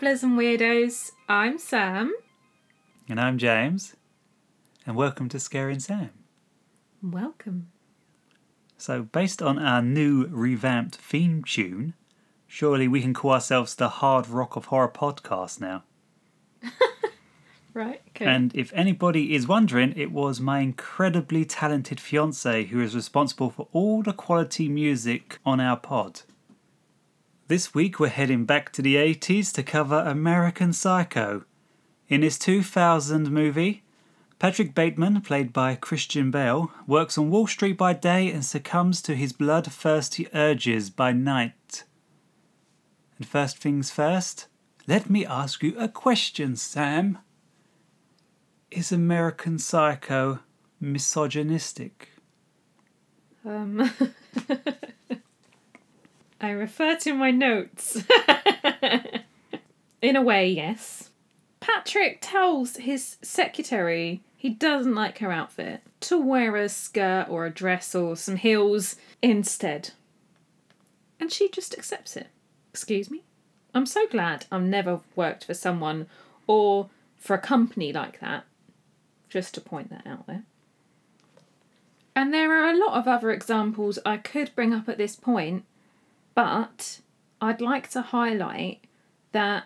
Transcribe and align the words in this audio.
And 0.00 0.38
weirdos. 0.38 1.12
I'm 1.28 1.58
Sam. 1.58 2.14
And 3.10 3.20
I'm 3.20 3.36
James. 3.36 3.94
And 4.86 4.96
welcome 4.96 5.28
to 5.28 5.38
Scaring 5.38 5.80
Sam. 5.80 6.08
Welcome. 7.02 7.68
So, 8.78 9.02
based 9.02 9.42
on 9.42 9.58
our 9.58 9.82
new 9.82 10.28
revamped 10.28 10.96
theme 10.96 11.44
tune, 11.44 11.92
surely 12.46 12.88
we 12.88 13.02
can 13.02 13.12
call 13.12 13.32
ourselves 13.32 13.74
the 13.74 13.90
Hard 13.90 14.28
Rock 14.28 14.56
of 14.56 14.64
Horror 14.64 14.88
podcast 14.88 15.60
now. 15.60 15.84
Right, 17.74 18.02
okay. 18.08 18.26
And 18.26 18.54
if 18.54 18.70
anybody 18.74 19.34
is 19.34 19.48
wondering, 19.48 19.94
it 19.96 20.12
was 20.12 20.40
my 20.40 20.58
incredibly 20.58 21.46
talented 21.46 21.98
fiance 22.00 22.64
who 22.64 22.82
is 22.82 22.94
responsible 22.94 23.48
for 23.48 23.66
all 23.72 24.02
the 24.02 24.12
quality 24.12 24.68
music 24.68 25.38
on 25.46 25.58
our 25.58 25.78
pod. 25.78 26.20
This 27.48 27.74
week 27.74 27.98
we're 27.98 28.08
heading 28.08 28.44
back 28.44 28.70
to 28.72 28.82
the 28.82 28.94
80s 28.94 29.52
to 29.54 29.64
cover 29.64 29.98
American 29.98 30.72
Psycho. 30.72 31.44
In 32.08 32.22
his 32.22 32.38
2000 32.38 33.30
movie, 33.32 33.82
Patrick 34.38 34.74
Bateman, 34.74 35.20
played 35.22 35.52
by 35.52 35.74
Christian 35.74 36.30
Bale, 36.30 36.70
works 36.86 37.18
on 37.18 37.30
Wall 37.30 37.48
Street 37.48 37.76
by 37.76 37.94
day 37.94 38.30
and 38.30 38.44
succumbs 38.44 39.02
to 39.02 39.16
his 39.16 39.32
bloodthirsty 39.32 40.28
urges 40.32 40.88
by 40.88 41.12
night. 41.12 41.82
And 43.18 43.26
first 43.26 43.58
things 43.58 43.90
first, 43.90 44.46
let 44.86 45.10
me 45.10 45.26
ask 45.26 45.64
you 45.64 45.76
a 45.78 45.88
question, 45.88 46.54
Sam. 46.54 47.18
Is 48.70 48.92
American 48.92 49.58
Psycho 49.58 50.38
misogynistic? 50.80 52.08
Um, 53.44 53.90
I 56.42 56.50
refer 56.50 56.96
to 56.96 57.14
my 57.14 57.30
notes. 57.30 58.02
In 60.02 60.16
a 60.16 60.22
way, 60.22 60.50
yes. 60.50 61.10
Patrick 61.60 62.18
tells 62.20 62.76
his 62.78 63.16
secretary 63.22 64.22
he 64.36 64.50
doesn't 64.50 64.96
like 64.96 65.18
her 65.18 65.30
outfit 65.30 65.82
to 66.00 66.18
wear 66.18 66.56
a 66.56 66.68
skirt 66.68 67.28
or 67.30 67.46
a 67.46 67.50
dress 67.50 67.94
or 67.94 68.16
some 68.16 68.34
heels 68.34 68.96
instead. 69.22 69.90
And 71.20 71.30
she 71.30 71.48
just 71.48 71.78
accepts 71.78 72.16
it. 72.16 72.26
Excuse 72.70 73.08
me? 73.08 73.22
I'm 73.72 73.86
so 73.86 74.08
glad 74.08 74.46
I've 74.50 74.62
never 74.62 75.00
worked 75.14 75.44
for 75.44 75.54
someone 75.54 76.08
or 76.48 76.90
for 77.16 77.34
a 77.34 77.38
company 77.38 77.92
like 77.92 78.18
that. 78.18 78.44
Just 79.28 79.54
to 79.54 79.60
point 79.60 79.90
that 79.90 80.08
out 80.08 80.26
there. 80.26 80.42
And 82.16 82.34
there 82.34 82.52
are 82.52 82.68
a 82.68 82.76
lot 82.76 82.98
of 82.98 83.06
other 83.06 83.30
examples 83.30 84.00
I 84.04 84.16
could 84.16 84.50
bring 84.56 84.74
up 84.74 84.88
at 84.88 84.98
this 84.98 85.14
point, 85.14 85.64
but 86.34 87.00
I'd 87.40 87.60
like 87.60 87.90
to 87.90 88.02
highlight 88.02 88.84
that 89.32 89.64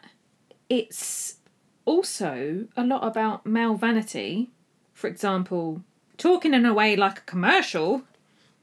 it's 0.69 1.39
also 1.85 2.67
a 2.77 2.85
lot 2.85 3.07
about 3.07 3.47
male 3.47 3.75
vanity. 3.75 4.51
For 4.93 5.09
example, 5.09 5.83
talking 6.17 6.55
in 6.55 6.67
a 6.67 6.75
way 6.75 6.97
like 6.97 7.19
a 7.19 7.23
commercial. 7.23 8.03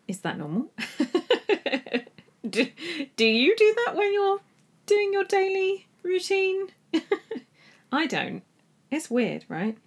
Is 0.07 0.19
that 0.21 0.37
normal? 0.37 0.71
do, 2.49 2.67
do 3.15 3.25
you 3.25 3.55
do 3.55 3.75
that 3.85 3.95
when 3.95 4.13
you're 4.13 4.41
doing 4.85 5.13
your 5.13 5.23
daily 5.23 5.87
routine? 6.03 6.67
I 7.91 8.05
don't. 8.05 8.43
It's 8.91 9.09
weird, 9.09 9.45
right? 9.47 9.77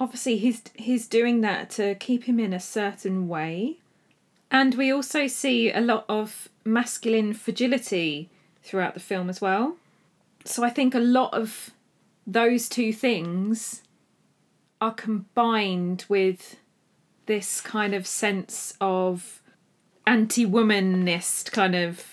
Obviously, 0.00 0.38
he's 0.38 0.62
he's 0.74 1.06
doing 1.06 1.40
that 1.42 1.70
to 1.70 1.94
keep 1.94 2.24
him 2.24 2.40
in 2.40 2.52
a 2.52 2.60
certain 2.60 3.28
way, 3.28 3.78
and 4.54 4.76
we 4.76 4.92
also 4.92 5.26
see 5.26 5.72
a 5.72 5.80
lot 5.80 6.04
of 6.08 6.48
masculine 6.64 7.34
fragility 7.34 8.30
throughout 8.62 8.94
the 8.94 9.00
film 9.00 9.28
as 9.28 9.40
well. 9.40 9.76
So 10.44 10.62
I 10.62 10.70
think 10.70 10.94
a 10.94 11.00
lot 11.00 11.34
of 11.34 11.70
those 12.24 12.68
two 12.68 12.92
things 12.92 13.82
are 14.80 14.94
combined 14.94 16.04
with 16.08 16.56
this 17.26 17.60
kind 17.60 17.94
of 17.94 18.06
sense 18.06 18.74
of 18.80 19.42
anti-womanist 20.06 21.50
kind 21.50 21.74
of. 21.74 22.06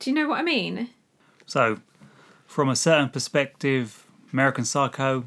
Do 0.00 0.10
you 0.10 0.16
know 0.16 0.28
what 0.28 0.40
I 0.40 0.42
mean? 0.42 0.90
So, 1.46 1.78
from 2.46 2.68
a 2.68 2.74
certain 2.74 3.10
perspective, 3.10 4.04
American 4.32 4.64
Psycho 4.64 5.24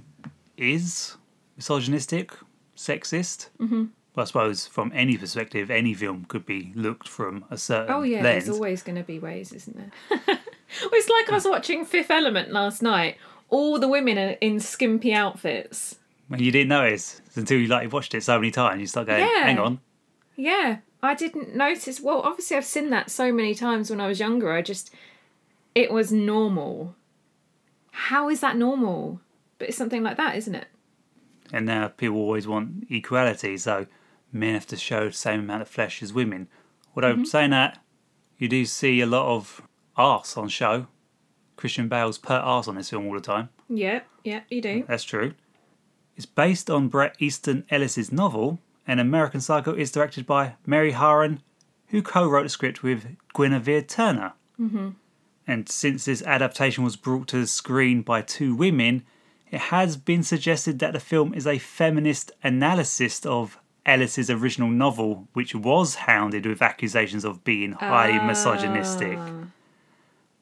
is 0.58 1.16
misogynistic, 1.56 2.34
sexist. 2.76 3.48
Mm-hmm. 3.60 3.86
I 4.16 4.26
suppose 4.26 4.68
from 4.68 4.92
any 4.94 5.18
perspective, 5.18 5.72
any 5.72 5.94
film 5.94 6.26
could 6.26 6.46
be 6.46 6.74
looked 6.76 7.08
from 7.08 7.46
a 7.50 7.58
certain 7.58 7.88
lens. 7.88 8.00
Oh 8.00 8.04
yeah, 8.04 8.22
lens. 8.22 8.46
there's 8.46 8.56
always 8.58 8.84
going 8.84 8.98
to 8.98 9.04
be 9.04 9.20
ways, 9.20 9.52
isn't 9.54 9.78
there? 9.78 10.40
Well, 10.84 10.90
it's 10.94 11.10
like 11.10 11.30
I 11.30 11.34
was 11.34 11.46
watching 11.46 11.84
Fifth 11.84 12.10
Element 12.10 12.52
last 12.54 12.82
night. 12.82 13.18
All 13.50 13.78
the 13.78 13.90
women 13.90 14.18
are 14.18 14.38
in 14.40 14.62
skimpy 14.62 15.14
outfits. 15.14 15.98
And 16.30 16.40
you 16.40 16.50
didn't 16.50 16.70
notice 16.70 17.22
until 17.36 17.60
you 17.60 17.68
like 17.68 17.92
watched 17.92 18.16
it 18.16 18.24
so 18.24 18.40
many 18.40 18.52
times. 18.52 18.80
You 18.80 18.88
start 18.88 19.08
going, 19.08 19.20
Yeah. 19.20 19.44
"Hang 19.44 19.60
on, 19.60 19.82
Yeah, 20.38 20.78
I 21.04 21.14
didn't 21.14 21.54
notice. 21.58 22.00
Well, 22.00 22.22
obviously 22.22 22.56
I've 22.56 22.64
seen 22.64 22.90
that 22.92 23.12
so 23.12 23.34
many 23.34 23.54
times 23.54 23.90
when 23.90 24.00
I 24.00 24.08
was 24.08 24.22
younger. 24.22 24.54
I 24.54 24.62
just 24.62 24.92
it 25.76 25.92
was 25.92 26.14
normal. 26.14 26.96
How 27.92 28.30
is 28.30 28.40
that 28.40 28.56
normal? 28.56 29.20
But 29.58 29.68
it's 29.70 29.78
something 29.78 30.04
like 30.04 30.16
that, 30.18 30.38
isn't 30.38 30.56
it? 30.56 30.68
and 31.54 31.66
now 31.66 31.90
people 31.90 32.16
always 32.18 32.48
want 32.48 32.88
equality, 32.90 33.58
so 33.58 33.86
men 34.32 34.54
have 34.54 34.68
to 34.68 34.78
show 34.78 35.06
the 35.08 35.14
same 35.14 35.42
amount 35.42 35.62
of 35.62 35.68
flesh 35.68 36.02
as 36.02 36.14
women. 36.14 36.48
Although 36.96 37.14
Mm-hmm. 37.16 37.24
saying 37.26 37.50
that, 37.52 37.80
you 38.38 38.48
do 38.48 38.66
see 38.66 39.02
a 39.02 39.06
lot 39.06 39.34
of 39.36 39.62
arse 39.96 40.38
on 40.38 40.50
show. 40.50 40.88
Christian 41.56 41.88
Bale's 41.88 42.18
pert 42.18 42.42
arse 42.44 42.68
on 42.68 42.76
this 42.76 42.90
film 42.90 43.06
all 43.08 43.14
the 43.14 43.22
time. 43.22 43.50
Yeah, 43.70 44.02
yeah, 44.24 44.42
you 44.50 44.62
do. 44.62 44.84
That's 44.88 45.04
true. 45.04 45.34
It's 46.18 46.26
based 46.26 46.70
on 46.70 46.88
Bret 46.90 47.16
Easton 47.20 47.66
Ellis's 47.70 48.12
novel, 48.12 48.60
and 48.88 49.00
American 49.00 49.42
Psycho 49.42 49.74
is 49.74 49.92
directed 49.92 50.26
by 50.26 50.56
Mary 50.66 50.92
Harron, 50.94 51.40
who 51.88 52.02
co-wrote 52.02 52.44
the 52.44 52.50
script 52.50 52.84
with 52.84 53.16
Guinevere 53.36 53.82
Turner. 53.84 54.34
Mm-hmm. 54.60 54.90
And 55.48 55.70
since 55.70 56.06
this 56.06 56.22
adaptation 56.24 56.84
was 56.84 56.96
brought 56.96 57.28
to 57.30 57.40
the 57.42 57.48
screen 57.48 58.02
by 58.02 58.22
two 58.22 58.56
women, 58.56 59.04
it 59.52 59.60
has 59.60 59.98
been 59.98 60.24
suggested 60.24 60.80
that 60.80 60.94
the 60.94 61.00
film 61.00 61.34
is 61.34 61.46
a 61.46 61.58
feminist 61.58 62.32
analysis 62.44 63.26
of 63.26 63.60
Ellis's 63.86 64.30
original 64.30 64.70
novel, 64.70 65.28
which 65.34 65.56
was 65.56 65.96
hounded 65.96 66.46
with 66.46 66.62
accusations 66.62 67.26
of 67.26 67.44
being 67.44 67.74
highly 67.74 68.20
misogynistic. 68.20 69.18
Ah. 69.18 69.46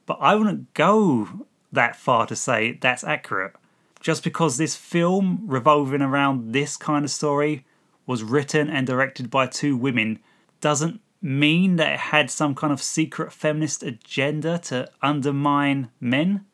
But 0.05 0.17
I 0.21 0.35
wouldn't 0.35 0.73
go 0.73 1.45
that 1.71 1.95
far 1.95 2.25
to 2.27 2.35
say 2.35 2.73
that's 2.73 3.03
accurate. 3.03 3.53
Just 4.01 4.23
because 4.23 4.57
this 4.57 4.75
film 4.75 5.43
revolving 5.45 6.01
around 6.01 6.53
this 6.53 6.77
kind 6.77 7.05
of 7.05 7.11
story 7.11 7.65
was 8.05 8.23
written 8.23 8.69
and 8.69 8.87
directed 8.87 9.29
by 9.29 9.45
two 9.45 9.77
women 9.77 10.19
doesn't 10.61 11.01
mean 11.21 11.75
that 11.75 11.93
it 11.93 11.99
had 11.99 12.31
some 12.31 12.55
kind 12.55 12.73
of 12.73 12.81
secret 12.81 13.31
feminist 13.31 13.83
agenda 13.83 14.57
to 14.57 14.89
undermine 15.01 15.91
men. 15.99 16.45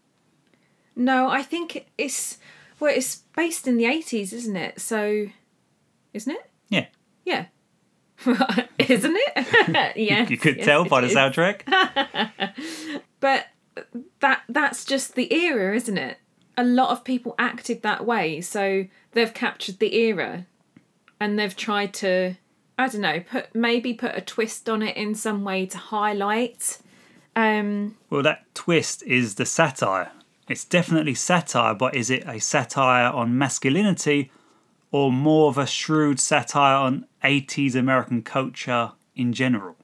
No, 0.95 1.29
I 1.29 1.43
think 1.43 1.87
it's 1.97 2.37
well, 2.79 2.93
it's 2.93 3.17
based 3.35 3.67
in 3.67 3.77
the 3.77 3.85
eighties, 3.85 4.33
isn't 4.33 4.55
it? 4.55 4.81
So, 4.81 5.27
isn't 6.13 6.31
it? 6.31 6.49
Yeah. 7.25 7.45
Yeah. 8.25 8.65
isn't 8.79 9.15
it? 9.17 9.97
yes. 9.97 10.29
You 10.29 10.37
could 10.37 10.57
yes, 10.57 10.65
tell 10.65 10.85
by 10.85 11.01
the 11.01 11.07
is. 11.07 11.15
soundtrack. 11.15 11.61
But 13.19 13.47
that 14.19 14.43
that's 14.47 14.85
just 14.85 15.15
the 15.15 15.33
era, 15.33 15.75
isn't 15.75 15.97
it? 15.97 16.19
A 16.57 16.63
lot 16.63 16.91
of 16.91 17.03
people 17.03 17.33
acted 17.39 17.81
that 17.81 18.05
way, 18.05 18.39
so 18.39 18.85
they've 19.13 19.33
captured 19.33 19.79
the 19.79 19.95
era 19.95 20.45
and 21.19 21.39
they've 21.39 21.55
tried 21.55 21.93
to 21.95 22.35
I 22.77 22.87
don't 22.87 23.01
know, 23.01 23.21
put 23.21 23.55
maybe 23.55 23.93
put 23.93 24.15
a 24.15 24.21
twist 24.21 24.69
on 24.69 24.81
it 24.83 24.95
in 24.95 25.15
some 25.15 25.43
way 25.43 25.65
to 25.65 25.77
highlight 25.77 26.77
um 27.35 27.97
Well, 28.09 28.23
that 28.23 28.45
twist 28.53 29.01
is 29.03 29.35
the 29.35 29.45
satire. 29.45 30.11
It's 30.47 30.63
definitely 30.63 31.15
satire, 31.15 31.73
but 31.73 31.95
is 31.95 32.09
it 32.11 32.23
a 32.27 32.39
satire 32.39 33.11
on 33.11 33.37
masculinity 33.37 34.31
or 34.95 35.11
more 35.11 35.49
of 35.49 35.57
a 35.57 35.67
shrewd 35.67 36.21
satire 36.21 36.77
on 36.77 37.05
80s 37.21 37.75
American 37.75 38.21
culture 38.21 38.93
in 39.13 39.33
general? 39.33 39.75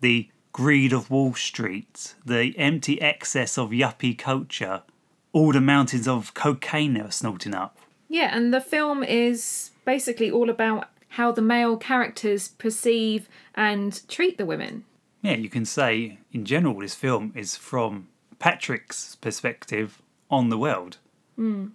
The 0.00 0.30
greed 0.52 0.92
of 0.92 1.10
Wall 1.10 1.34
Street, 1.34 2.14
the 2.24 2.56
empty 2.56 3.00
excess 3.02 3.58
of 3.58 3.70
yuppie 3.70 4.16
culture, 4.16 4.82
all 5.32 5.50
the 5.50 5.60
mountains 5.60 6.06
of 6.06 6.34
cocaine 6.34 6.94
they 6.94 7.02
were 7.02 7.10
snorting 7.10 7.52
up. 7.52 7.78
Yeah, 8.08 8.30
and 8.32 8.54
the 8.54 8.60
film 8.60 9.02
is 9.02 9.72
basically 9.84 10.30
all 10.30 10.48
about 10.48 10.88
how 11.08 11.32
the 11.32 11.42
male 11.42 11.76
characters 11.76 12.46
perceive 12.46 13.28
and 13.56 14.00
treat 14.08 14.38
the 14.38 14.46
women. 14.46 14.84
Yeah, 15.20 15.34
you 15.34 15.48
can 15.48 15.64
say 15.64 16.18
in 16.30 16.44
general 16.44 16.78
this 16.78 16.94
film 16.94 17.32
is 17.34 17.56
from 17.56 18.06
Patrick's 18.38 19.16
perspective 19.16 20.00
on 20.30 20.48
the 20.48 20.58
world. 20.58 20.98
Hmm. 21.34 21.70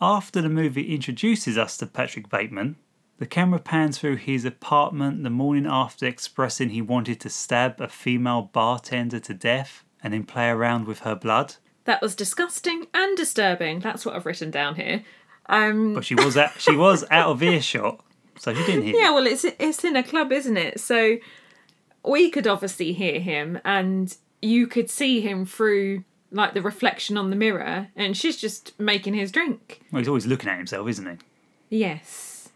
After 0.00 0.42
the 0.42 0.48
movie 0.48 0.94
introduces 0.94 1.56
us 1.56 1.76
to 1.78 1.86
Patrick 1.86 2.28
Bateman, 2.28 2.76
the 3.18 3.26
camera 3.26 3.58
pans 3.58 3.98
through 3.98 4.16
his 4.16 4.44
apartment 4.44 5.22
the 5.22 5.30
morning 5.30 5.66
after 5.66 6.06
expressing 6.06 6.68
he 6.70 6.82
wanted 6.82 7.18
to 7.20 7.30
stab 7.30 7.80
a 7.80 7.88
female 7.88 8.42
bartender 8.52 9.18
to 9.20 9.32
death 9.34 9.84
and 10.02 10.12
then 10.12 10.24
play 10.24 10.48
around 10.50 10.86
with 10.86 11.00
her 11.00 11.14
blood. 11.14 11.54
That 11.84 12.02
was 12.02 12.14
disgusting 12.14 12.86
and 12.92 13.16
disturbing. 13.16 13.80
That's 13.80 14.04
what 14.04 14.14
I've 14.14 14.26
written 14.26 14.50
down 14.50 14.74
here. 14.74 15.02
Um, 15.48 15.94
But 15.94 16.04
she 16.04 16.14
was 16.14 16.36
at, 16.36 16.52
she 16.60 16.76
was 16.76 17.04
out 17.10 17.30
of 17.30 17.42
earshot, 17.42 18.04
so 18.38 18.52
she 18.52 18.66
didn't 18.66 18.82
hear. 18.82 18.96
yeah, 18.96 19.10
well, 19.12 19.26
it's 19.26 19.44
it's 19.44 19.82
in 19.84 19.96
a 19.96 20.02
club, 20.02 20.30
isn't 20.32 20.56
it? 20.56 20.80
So 20.80 21.16
we 22.04 22.30
could 22.30 22.46
obviously 22.46 22.92
hear 22.92 23.20
him, 23.20 23.60
and 23.64 24.14
you 24.42 24.66
could 24.66 24.90
see 24.90 25.20
him 25.20 25.46
through 25.46 26.02
like 26.30 26.54
the 26.54 26.62
reflection 26.62 27.16
on 27.16 27.30
the 27.30 27.36
mirror, 27.36 27.88
and 27.96 28.16
she's 28.16 28.36
just 28.36 28.78
making 28.78 29.14
his 29.14 29.32
drink. 29.32 29.80
Well, 29.90 30.00
he's 30.00 30.08
always 30.08 30.26
looking 30.26 30.48
at 30.48 30.58
himself, 30.58 30.88
isn't 30.88 31.06
he? 31.06 31.78
Yes. 31.78 32.48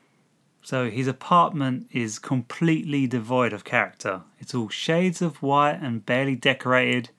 So 0.63 0.91
his 0.91 1.07
apartment 1.07 1.89
is 1.93 2.19
completely 2.19 3.07
devoid 3.07 3.53
of 3.53 3.65
character. 3.65 4.23
It's 4.39 4.55
all 4.55 4.69
shades 4.69 5.21
of 5.23 5.43
white 5.43 5.79
and 5.81 6.07
barely 6.07 6.37
decorated. 6.37 7.11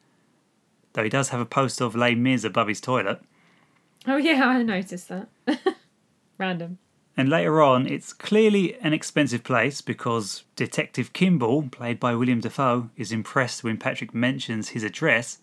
Though 0.93 1.03
he 1.03 1.09
does 1.09 1.29
have 1.29 1.39
a 1.39 1.45
poster 1.45 1.83
of 1.85 1.95
Les 1.95 2.15
Mis 2.15 2.43
above 2.43 2.67
his 2.67 2.81
toilet. 2.81 3.21
Oh 4.07 4.17
yeah, 4.17 4.45
I 4.47 4.63
noticed 4.63 5.09
that. 5.09 5.27
Random. 6.37 6.77
And 7.17 7.29
later 7.29 7.61
on, 7.61 7.87
it's 7.87 8.13
clearly 8.13 8.75
an 8.79 8.93
expensive 8.93 9.43
place 9.43 9.81
because 9.81 10.43
Detective 10.55 11.13
Kimball, 11.13 11.63
played 11.63 11.99
by 11.99 12.15
William 12.15 12.39
Dafoe, 12.39 12.89
is 12.95 13.11
impressed 13.11 13.63
when 13.63 13.77
Patrick 13.77 14.13
mentions 14.13 14.69
his 14.69 14.83
address, 14.83 15.39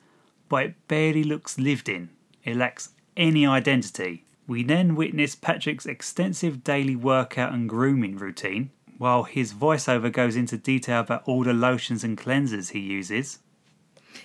but 0.49 0.65
it 0.65 0.89
barely 0.89 1.25
looks 1.25 1.59
lived 1.59 1.89
in. 1.89 2.11
It 2.45 2.57
lacks 2.57 2.91
any 3.17 3.47
identity. 3.47 4.25
We 4.47 4.63
then 4.63 4.95
witness 4.95 5.35
Patrick's 5.35 5.87
extensive 5.87 6.65
daily 6.65 6.97
workout 6.97 7.53
and 7.53 7.69
grooming 7.69 8.17
routine, 8.17 8.71
while 8.97 9.25
his 9.25 9.53
voiceover 9.53 10.11
goes 10.11 10.37
into 10.37 10.57
detail 10.57 11.01
about 11.01 11.23
all 11.27 11.45
the 11.45 11.53
lotions 11.53 12.03
and 12.03 12.17
cleansers 12.17 12.71
he 12.71 12.81
uses. 12.81 13.41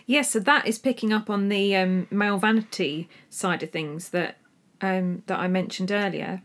Yes, 0.06 0.32
so 0.32 0.40
that 0.40 0.66
is 0.66 0.80
picking 0.80 1.12
up 1.12 1.30
on 1.30 1.50
the 1.50 1.76
um, 1.76 2.08
male 2.10 2.38
vanity 2.38 3.10
side 3.30 3.64
of 3.64 3.72
things 3.72 4.10
that 4.10 4.38
um, 4.82 5.24
that 5.28 5.40
I 5.40 5.48
mentioned 5.48 5.92
earlier. 5.92 6.42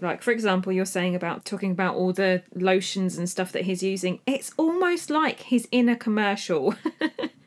Like, 0.00 0.22
for 0.22 0.30
example, 0.30 0.72
you're 0.72 0.86
saying 0.86 1.14
about 1.14 1.44
talking 1.44 1.72
about 1.72 1.94
all 1.94 2.12
the 2.12 2.42
lotions 2.54 3.18
and 3.18 3.28
stuff 3.28 3.52
that 3.52 3.64
he's 3.64 3.82
using. 3.82 4.20
It's 4.26 4.52
almost 4.56 5.10
like 5.10 5.40
he's 5.40 5.66
in 5.70 5.88
a 5.88 5.96
commercial. 5.96 6.74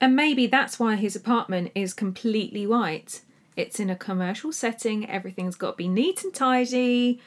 and 0.00 0.14
maybe 0.16 0.46
that's 0.46 0.78
why 0.78 0.96
his 0.96 1.16
apartment 1.16 1.72
is 1.74 1.92
completely 1.94 2.66
white. 2.66 3.22
It's 3.56 3.80
in 3.80 3.90
a 3.90 3.96
commercial 3.96 4.52
setting, 4.52 5.08
everything's 5.08 5.56
got 5.56 5.72
to 5.72 5.76
be 5.76 5.88
neat 5.88 6.22
and 6.24 6.32
tidy, 6.32 7.20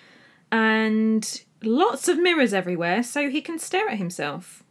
and 0.51 1.41
lots 1.63 2.07
of 2.07 2.17
mirrors 2.19 2.53
everywhere 2.53 3.03
so 3.03 3.29
he 3.29 3.41
can 3.41 3.59
stare 3.59 3.89
at 3.89 3.97
himself. 3.97 4.63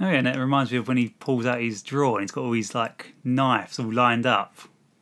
Oh 0.00 0.06
yeah, 0.06 0.14
and 0.18 0.26
it 0.28 0.36
reminds 0.38 0.72
me 0.72 0.78
of 0.78 0.88
when 0.88 0.96
he 0.96 1.10
pulls 1.10 1.46
out 1.46 1.60
his 1.60 1.82
drawer 1.82 2.18
and 2.18 2.24
he's 2.24 2.32
got 2.32 2.42
all 2.44 2.50
these 2.50 2.74
like 2.74 3.14
knives 3.24 3.78
all 3.78 3.92
lined 3.92 4.26
up, 4.26 4.56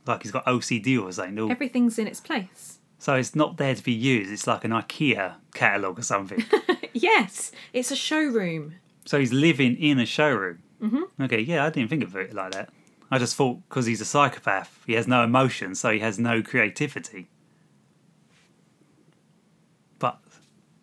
like 0.07 0.23
he's 0.23 0.33
got 0.33 0.45
OCD 0.47 1.03
or 1.03 1.11
something. 1.13 1.39
all- 1.39 1.51
Everything's 1.51 1.99
in 1.99 2.07
its 2.07 2.21
place. 2.21 2.79
So 2.99 3.15
it's 3.15 3.35
not 3.35 3.57
there 3.57 3.75
to 3.75 3.83
be 3.83 3.93
used. 3.93 4.31
It's 4.31 4.47
like 4.47 4.63
an 4.65 4.73
IKEA 4.73 5.37
catalogue 5.55 5.99
or 5.99 6.03
something. 6.03 6.45
Yes, 6.93 7.53
it's 7.73 7.93
a 7.93 7.97
showroom. 7.97 8.75
so 9.07 9.21
he's 9.21 9.33
living 9.33 9.77
in 9.77 10.01
a 10.01 10.05
showroom. 10.05 10.59
Mm-hmm. 10.83 11.23
Okay, 11.23 11.41
yeah, 11.41 11.65
I 11.65 11.71
didn't 11.71 11.91
think 11.91 12.05
of 12.05 12.17
it 12.17 12.35
like 12.35 12.53
that. 12.53 12.71
I 13.11 13.19
just 13.19 13.35
thought 13.35 13.59
because 13.69 13.87
he's 13.87 14.01
a 14.01 14.05
psychopath, 14.05 14.83
he 14.87 14.95
has 14.95 15.09
no 15.09 15.25
emotion, 15.25 15.75
so 15.75 15.91
he 15.91 15.99
has 15.99 16.19
no 16.19 16.43
creativity. 16.43 17.29
But 19.99 20.19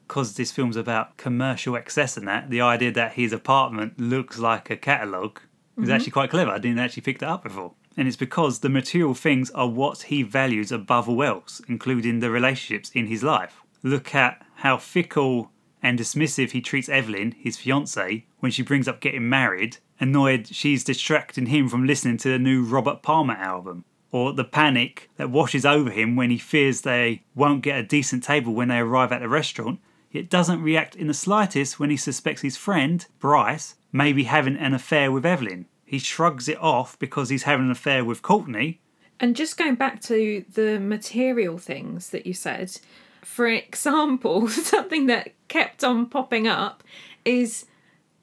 because 0.08 0.36
this 0.36 0.52
film's 0.52 0.76
about 0.76 1.18
commercial 1.18 1.76
excess 1.76 2.18
and 2.18 2.28
that, 2.28 2.50
the 2.50 2.62
idea 2.62 2.92
that 2.92 3.14
his 3.14 3.34
apartment 3.34 4.00
looks 4.00 4.38
like 4.38 4.70
a 4.70 4.78
catalogue 4.78 5.42
is 5.82 5.90
actually 5.90 6.12
quite 6.12 6.30
clever. 6.30 6.52
I 6.52 6.58
didn't 6.58 6.80
actually 6.80 7.04
pick 7.04 7.20
that 7.20 7.30
up 7.30 7.44
before. 7.44 7.74
And 7.96 8.08
it's 8.08 8.18
because 8.18 8.60
the 8.60 8.70
material 8.70 9.14
things 9.14 9.50
are 9.52 9.68
what 9.68 10.04
he 10.04 10.24
values 10.24 10.72
above 10.72 11.10
all 11.10 11.24
else, 11.24 11.62
including 11.68 12.20
the 12.20 12.30
relationships 12.30 12.90
in 12.92 13.08
his 13.08 13.24
life. 13.24 13.62
Look 13.84 14.14
at 14.16 14.44
how 14.56 14.78
fickle 14.78 15.52
and 15.82 16.00
dismissive 16.00 16.52
he 16.52 16.62
treats 16.62 16.90
Evelyn, 16.90 17.34
his 17.38 17.58
fiancée, 17.58 18.24
when 18.40 18.52
she 18.52 18.64
brings 18.64 18.88
up 18.88 19.00
getting 19.00 19.30
married, 19.30 19.78
annoyed 20.00 20.48
she's 20.48 20.84
distracting 20.84 21.48
him 21.48 21.70
from 21.70 21.86
listening 21.86 22.18
to 22.18 22.30
the 22.30 22.40
new 22.40 22.64
Robert 22.64 23.02
Palmer 23.02 23.36
album. 23.36 23.86
Or 24.12 24.34
the 24.34 24.46
panic 24.46 25.10
that 25.18 25.30
washes 25.30 25.66
over 25.66 25.90
him 25.90 26.16
when 26.16 26.30
he 26.30 26.38
fears 26.38 26.82
they 26.82 27.24
won't 27.36 27.62
get 27.62 27.78
a 27.78 27.84
decent 27.84 28.24
table 28.24 28.54
when 28.54 28.70
they 28.70 28.80
arrive 28.80 29.12
at 29.12 29.20
the 29.20 29.30
restaurant, 29.30 29.80
yet 30.12 30.30
doesn't 30.30 30.64
react 30.64 30.96
in 30.96 31.08
the 31.08 31.14
slightest 31.14 31.80
when 31.80 31.90
he 31.90 31.98
suspects 31.98 32.42
his 32.42 32.58
friend, 32.58 33.06
Bryce, 33.20 33.76
may 33.92 34.14
be 34.14 34.24
having 34.24 34.56
an 34.56 34.74
affair 34.74 35.12
with 35.12 35.26
Evelyn. 35.26 35.66
He 35.86 36.00
shrugs 36.00 36.48
it 36.48 36.58
off 36.60 36.98
because 37.00 37.30
he's 37.30 37.44
having 37.44 37.66
an 37.66 37.72
affair 37.72 38.04
with 38.04 38.22
Courtney. 38.22 38.82
And 39.20 39.36
just 39.36 39.58
going 39.58 39.76
back 39.76 40.02
to 40.04 40.46
the 40.54 40.80
material 40.80 41.58
things 41.58 42.12
that 42.12 42.26
you 42.26 42.34
said, 42.34 42.80
for 43.28 43.48
example, 43.48 44.48
something 44.74 45.06
that 45.08 45.34
kept 45.48 45.84
on 45.84 46.06
popping 46.08 46.48
up 46.48 46.84
is 47.26 47.66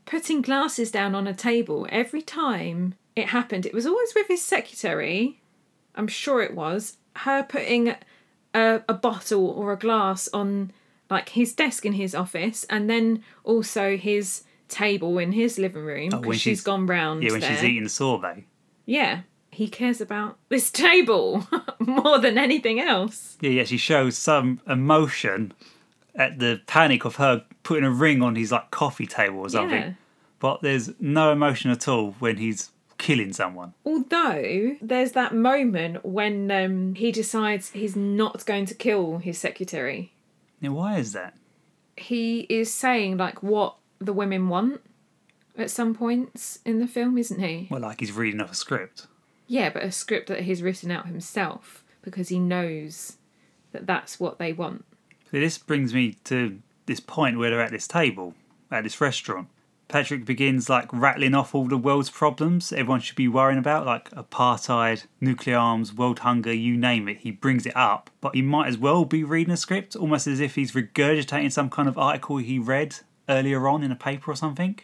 putting 0.06 0.42
glasses 0.42 0.90
down 0.90 1.14
on 1.14 1.26
a 1.26 1.34
table 1.34 1.86
every 1.90 2.22
time 2.22 2.94
it 3.14 3.28
happened. 3.28 3.64
It 3.66 3.74
was 3.74 3.86
always 3.86 4.14
with 4.14 4.28
his 4.28 4.42
secretary, 4.42 5.40
I'm 5.94 6.08
sure 6.08 6.42
it 6.42 6.54
was, 6.54 6.96
her 7.16 7.42
putting 7.42 7.94
a, 8.54 8.82
a 8.88 8.94
bottle 8.94 9.46
or 9.50 9.72
a 9.72 9.78
glass 9.78 10.28
on 10.32 10.72
like 11.10 11.28
his 11.30 11.52
desk 11.54 11.84
in 11.86 11.92
his 11.92 12.14
office 12.14 12.64
and 12.70 12.88
then 12.90 13.22
also 13.44 13.96
his 13.96 14.42
table 14.68 15.18
in 15.18 15.32
his 15.32 15.58
living 15.58 15.84
room 15.84 16.08
Oh, 16.12 16.16
because 16.16 16.26
when 16.28 16.34
she's 16.38 16.42
she's- 16.42 16.60
gone 16.62 16.86
round 16.86 17.22
Yeah, 17.22 17.32
when 17.32 17.40
there. 17.40 17.54
she's 17.54 17.64
eating 17.64 17.88
sorbet. 17.88 18.44
Yeah, 18.86 19.20
he 19.54 19.68
cares 19.68 20.00
about 20.00 20.36
this 20.48 20.70
table 20.70 21.46
more 21.78 22.18
than 22.18 22.36
anything 22.38 22.80
else. 22.80 23.36
Yeah, 23.40 23.50
yeah, 23.50 23.64
she 23.64 23.76
shows 23.76 24.18
some 24.18 24.60
emotion 24.66 25.52
at 26.14 26.38
the 26.38 26.60
panic 26.66 27.04
of 27.04 27.16
her 27.16 27.44
putting 27.62 27.84
a 27.84 27.90
ring 27.90 28.22
on 28.22 28.36
his 28.36 28.52
like 28.52 28.70
coffee 28.70 29.06
table 29.06 29.40
or 29.40 29.48
something. 29.48 29.80
Yeah. 29.80 29.92
But 30.38 30.62
there's 30.62 30.90
no 31.00 31.32
emotion 31.32 31.70
at 31.70 31.88
all 31.88 32.12
when 32.18 32.36
he's 32.36 32.70
killing 32.98 33.32
someone. 33.32 33.74
Although 33.84 34.76
there's 34.80 35.12
that 35.12 35.34
moment 35.34 36.04
when 36.04 36.50
um, 36.50 36.94
he 36.94 37.12
decides 37.12 37.70
he's 37.70 37.96
not 37.96 38.44
going 38.46 38.66
to 38.66 38.74
kill 38.74 39.18
his 39.18 39.38
secretary. 39.38 40.12
Now, 40.60 40.72
why 40.72 40.98
is 40.98 41.12
that? 41.12 41.34
He 41.96 42.40
is 42.48 42.72
saying 42.72 43.16
like 43.16 43.42
what 43.42 43.76
the 43.98 44.12
women 44.12 44.48
want 44.48 44.80
at 45.56 45.70
some 45.70 45.94
points 45.94 46.58
in 46.64 46.80
the 46.80 46.86
film, 46.86 47.16
isn't 47.18 47.40
he? 47.40 47.68
Well, 47.70 47.80
like 47.80 48.00
he's 48.00 48.12
reading 48.12 48.40
off 48.40 48.52
a 48.52 48.54
script. 48.54 49.06
Yeah, 49.46 49.70
but 49.70 49.82
a 49.82 49.92
script 49.92 50.28
that 50.28 50.42
he's 50.42 50.62
written 50.62 50.90
out 50.90 51.06
himself 51.06 51.84
because 52.02 52.28
he 52.28 52.38
knows 52.38 53.18
that 53.72 53.86
that's 53.86 54.20
what 54.20 54.38
they 54.38 54.52
want. 54.52 54.84
So 55.30 55.40
this 55.40 55.58
brings 55.58 55.92
me 55.92 56.16
to 56.24 56.60
this 56.86 57.00
point 57.00 57.38
where 57.38 57.50
they're 57.50 57.60
at 57.60 57.70
this 57.70 57.88
table, 57.88 58.34
at 58.70 58.84
this 58.84 59.00
restaurant. 59.00 59.48
Patrick 59.88 60.24
begins 60.24 60.70
like 60.70 60.88
rattling 60.92 61.34
off 61.34 61.54
all 61.54 61.66
the 61.66 61.76
world's 61.76 62.10
problems 62.10 62.72
everyone 62.72 63.00
should 63.00 63.16
be 63.16 63.28
worrying 63.28 63.58
about, 63.58 63.84
like 63.84 64.10
apartheid, 64.10 65.06
nuclear 65.20 65.56
arms, 65.56 65.92
world 65.92 66.20
hunger, 66.20 66.52
you 66.52 66.76
name 66.76 67.08
it. 67.08 67.18
He 67.18 67.30
brings 67.30 67.66
it 67.66 67.76
up, 67.76 68.10
but 68.20 68.34
he 68.34 68.42
might 68.42 68.68
as 68.68 68.78
well 68.78 69.04
be 69.04 69.24
reading 69.24 69.52
a 69.52 69.56
script, 69.56 69.94
almost 69.94 70.26
as 70.26 70.40
if 70.40 70.54
he's 70.54 70.72
regurgitating 70.72 71.52
some 71.52 71.68
kind 71.68 71.88
of 71.88 71.98
article 71.98 72.38
he 72.38 72.58
read 72.58 72.96
earlier 73.28 73.68
on 73.68 73.82
in 73.82 73.92
a 73.92 73.96
paper 73.96 74.30
or 74.30 74.36
something. 74.36 74.78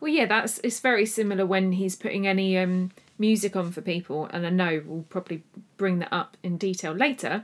Well, 0.00 0.12
yeah, 0.12 0.26
that's 0.26 0.58
it's 0.64 0.80
very 0.80 1.06
similar 1.06 1.46
when 1.46 1.72
he's 1.72 1.94
putting 1.94 2.26
any 2.26 2.58
um, 2.58 2.90
music 3.20 3.54
on 3.54 3.70
for 3.70 3.82
people, 3.82 4.28
and 4.32 4.46
I 4.46 4.50
know 4.50 4.82
we'll 4.84 5.04
probably 5.04 5.44
bring 5.76 6.00
that 6.00 6.12
up 6.12 6.36
in 6.42 6.56
detail 6.56 6.92
later. 6.92 7.42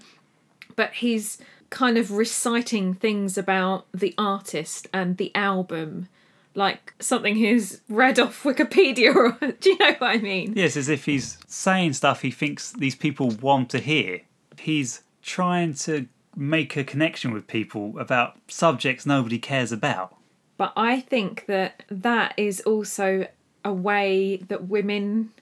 But 0.75 0.95
he's 0.95 1.39
kind 1.71 1.99
of 1.99 2.11
reciting 2.11 2.95
things 2.95 3.39
about 3.39 3.87
the 3.93 4.15
artist 4.19 4.89
and 4.93 5.17
the 5.17 5.35
album, 5.35 6.09
like 6.55 6.95
something 6.99 7.37
he's 7.37 7.83
read 7.89 8.19
off 8.19 8.43
Wikipedia. 8.43 9.15
Or 9.15 9.53
do 9.61 9.71
you 9.71 9.79
know 9.79 9.93
what 9.99 10.11
I 10.11 10.19
mean? 10.19 10.55
Yes, 10.57 10.77
as 10.77 10.89
if 10.89 11.05
he's 11.05 11.39
saying 11.47 11.93
stuff 11.93 12.23
he 12.23 12.31
thinks 12.31 12.73
these 12.73 12.97
people 12.97 13.31
want 13.31 13.71
to 13.71 13.79
hear. 13.79 14.23
He's 14.59 15.03
trying 15.23 15.75
to 15.75 16.09
make 16.35 16.77
a 16.77 16.85
connection 16.85 17.33
with 17.33 17.47
people 17.47 17.99
about 17.99 18.37
subjects 18.49 19.07
nobody 19.07 19.39
cares 19.39 19.73
about. 19.73 20.15
But 20.57 20.73
I 20.77 21.01
think 21.01 21.47
that 21.47 21.83
that 21.91 22.35
is 22.37 22.61
also 22.63 23.27
a 23.65 23.73
way 23.73 24.37
that 24.49 24.69
women 24.69 25.33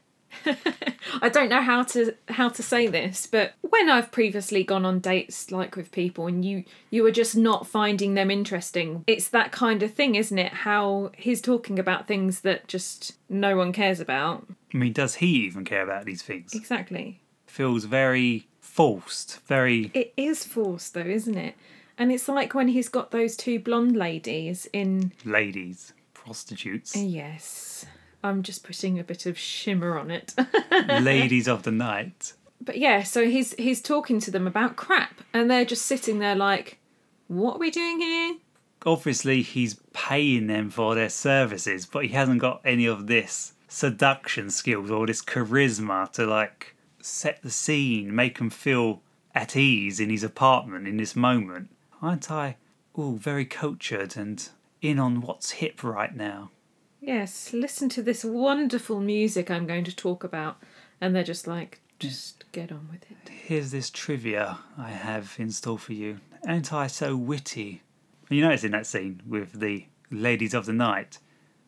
I 1.23 1.29
don't 1.29 1.49
know 1.49 1.63
how 1.63 1.83
to 1.85 2.15
how 2.29 2.49
to 2.49 2.63
say 2.63 2.87
this, 2.87 3.27
but 3.27 3.55
when 3.61 3.89
I've 3.89 4.11
previously 4.11 4.65
gone 4.65 4.85
on 4.85 5.01
dates 5.01 5.51
like 5.51 5.77
with 5.77 5.93
people 5.93 6.27
and 6.27 6.45
you 6.45 6.65
you 6.91 7.05
are 7.07 7.11
just 7.11 7.37
not 7.37 7.67
finding 7.67 8.15
them 8.15 8.31
interesting, 8.31 9.05
it's 9.07 9.29
that 9.29 9.53
kind 9.53 9.83
of 9.83 9.93
thing, 9.95 10.15
isn't 10.15 10.39
it? 10.39 10.53
How 10.53 11.13
he's 11.17 11.41
talking 11.41 11.79
about 11.79 12.07
things 12.07 12.41
that 12.41 12.69
just 12.69 13.17
no 13.29 13.57
one 13.57 13.73
cares 13.73 14.01
about. 14.01 14.47
I 14.73 14.77
mean, 14.77 14.93
does 14.93 15.17
he 15.17 15.45
even 15.45 15.65
care 15.65 15.83
about 15.83 16.05
these 16.05 16.23
things? 16.23 16.55
Exactly. 16.55 17.21
Feels 17.47 17.85
very 17.85 18.49
forced, 18.61 19.41
very. 19.47 19.91
It 19.95 20.13
is 20.17 20.45
forced 20.45 20.95
though, 20.95 21.01
isn't 21.01 21.37
it? 21.37 21.55
And 21.97 22.11
it's 22.11 22.29
like 22.29 22.55
when 22.55 22.69
he's 22.69 22.89
got 22.89 23.13
those 23.13 23.37
two 23.37 23.61
blonde 23.61 23.97
ladies 23.97 24.67
in 24.73 25.13
ladies, 25.25 25.93
prostitutes. 26.13 26.97
Yes. 26.97 27.87
I'm 28.25 28.43
just 28.43 28.65
putting 28.65 28.99
a 28.99 29.05
bit 29.05 29.27
of 29.27 29.39
shimmer 29.39 29.99
on 29.99 30.11
it. 30.11 30.35
Ladies 30.89 31.47
of 31.47 31.63
the 31.63 31.71
night. 31.71 32.33
but 32.61 32.79
yeah, 32.79 33.03
so 33.03 33.29
he's 33.29 33.53
he's 33.55 33.81
talking 33.83 34.19
to 34.21 34.31
them 34.31 34.47
about 34.47 34.77
crap, 34.77 35.21
and 35.33 35.51
they're 35.51 35.65
just 35.67 35.85
sitting 35.87 36.19
there 36.19 36.35
like, 36.35 36.79
"What 37.29 37.57
are 37.57 37.59
we 37.59 37.71
doing 37.71 38.01
here?" 38.01 38.37
Obviously, 38.87 39.43
he's 39.43 39.79
paying 39.93 40.47
them 40.47 40.71
for 40.71 40.95
their 40.95 41.09
services, 41.09 41.87
but 41.87 42.05
he 42.05 42.11
hasn't 42.11 42.41
got 42.41 42.61
any 42.65 42.87
of 42.87 43.07
this 43.07 43.53
seduction 43.69 44.51
skills 44.51 44.91
or 44.91 45.07
this 45.07 45.23
charisma 45.23 46.11
to 46.13 46.27
like 46.27 46.75
set 47.01 47.43
the 47.43 47.51
scene, 47.51 48.15
make 48.15 48.39
him 48.39 48.51
feel 48.51 49.03
at 49.35 49.57
ease 49.57 50.01
in 50.01 50.11
his 50.11 50.23
apartment 50.25 50.87
in 50.89 50.97
this 50.97 51.15
moment. 51.17 51.69
Aren't 52.01 52.31
I? 52.31 52.57
Oh, 52.97 53.13
very 53.17 53.45
cultured 53.45 54.17
and 54.17 54.49
in 54.81 54.99
on 54.99 55.21
what's 55.21 55.53
hip 55.53 55.83
right 55.83 56.15
now. 56.15 56.51
Yes, 57.07 57.53
listen 57.53 57.91
to 57.91 58.03
this 58.03 58.25
wonderful 58.25 58.99
music 58.99 59.51
I'm 59.51 59.67
going 59.67 59.85
to 59.85 59.95
talk 59.95 60.25
about, 60.25 60.57
and 61.03 61.15
they're 61.15 61.23
just 61.23 61.47
like, 61.47 61.81
just 61.99 62.51
get 62.53 62.73
on 62.73 62.89
with 62.91 63.03
it. 63.11 63.29
Here's 63.29 63.73
this 63.73 63.91
trivia 63.91 64.59
I 64.79 64.89
have 64.89 65.35
in 65.39 65.51
store 65.51 65.79
for 65.79 65.93
you. 65.93 66.21
Ain't 66.49 66.73
I 66.73 66.87
so 66.87 67.15
witty? 67.15 67.83
You 68.31 68.41
notice 68.41 68.65
in 68.65 68.73
that 68.73 68.87
scene 68.87 69.21
with 69.27 69.61
the 69.61 69.85
ladies 70.11 70.55
of 70.55 70.65
the 70.65 70.73
night, 70.73 71.19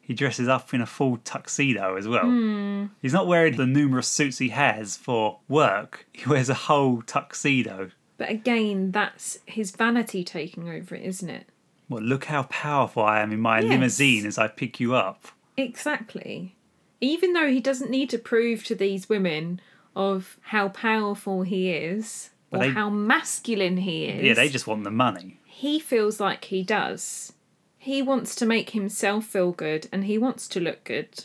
he 0.00 0.14
dresses 0.14 0.48
up 0.48 0.72
in 0.72 0.80
a 0.80 0.86
full 0.86 1.18
tuxedo 1.18 1.96
as 1.96 2.08
well. 2.08 2.24
Hmm. 2.24 2.86
He's 3.02 3.12
not 3.12 3.26
wearing 3.26 3.56
the 3.56 3.66
numerous 3.66 4.08
suits 4.08 4.38
he 4.38 4.48
has 4.50 4.96
for 4.96 5.40
work. 5.48 6.06
He 6.14 6.26
wears 6.26 6.48
a 6.48 6.54
whole 6.54 7.02
tuxedo. 7.02 7.90
But 8.16 8.30
again, 8.30 8.90
that's 8.90 9.40
his 9.44 9.72
vanity 9.72 10.24
taking 10.24 10.70
over 10.70 10.94
isn't 10.94 11.28
it? 11.28 11.50
Well, 11.88 12.02
look 12.02 12.24
how 12.24 12.44
powerful 12.44 13.02
I 13.04 13.20
am 13.20 13.32
in 13.32 13.40
my 13.40 13.60
Yes. 13.60 13.70
limousine 13.70 14.26
as 14.26 14.38
I 14.38 14.48
pick 14.48 14.80
you 14.80 14.94
up. 14.94 15.26
Exactly. 15.56 16.54
Even 17.00 17.32
though 17.32 17.50
he 17.50 17.60
doesn't 17.60 17.90
need 17.90 18.10
to 18.10 18.18
prove 18.18 18.64
to 18.64 18.74
these 18.74 19.08
women 19.08 19.60
of 19.94 20.36
how 20.42 20.68
powerful 20.68 21.42
he 21.42 21.70
is 21.70 22.30
But 22.50 22.58
or 22.58 22.64
they- 22.64 22.70
how 22.72 22.90
masculine 22.90 23.78
he 23.78 24.06
is, 24.06 24.22
Yeah, 24.24 24.34
they 24.34 24.48
just 24.48 24.66
want 24.66 24.84
the 24.84 24.90
money. 24.90 25.38
he 25.46 25.78
feels 25.78 26.18
like 26.20 26.46
he 26.46 26.62
does. 26.62 27.32
He 27.78 28.02
wants 28.02 28.34
to 28.36 28.46
make 28.46 28.70
himself 28.70 29.26
feel 29.26 29.52
good 29.52 29.88
and 29.92 30.04
he 30.04 30.18
wants 30.18 30.48
to 30.48 30.60
look 30.60 30.82
good. 30.84 31.24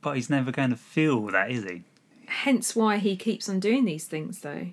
But 0.00 0.16
he's 0.16 0.30
never 0.30 0.50
going 0.50 0.70
to 0.70 0.76
feel 0.76 1.26
that, 1.26 1.50
is 1.50 1.64
he? 1.64 1.82
Hence 2.26 2.74
why 2.74 2.96
he 2.98 3.16
keeps 3.16 3.48
on 3.48 3.60
doing 3.60 3.84
these 3.84 4.06
things, 4.06 4.40
though. 4.40 4.68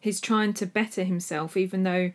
He's 0.00 0.20
trying 0.20 0.52
to 0.54 0.66
better 0.66 1.04
himself, 1.04 1.56
even 1.56 1.82
though 1.82 2.12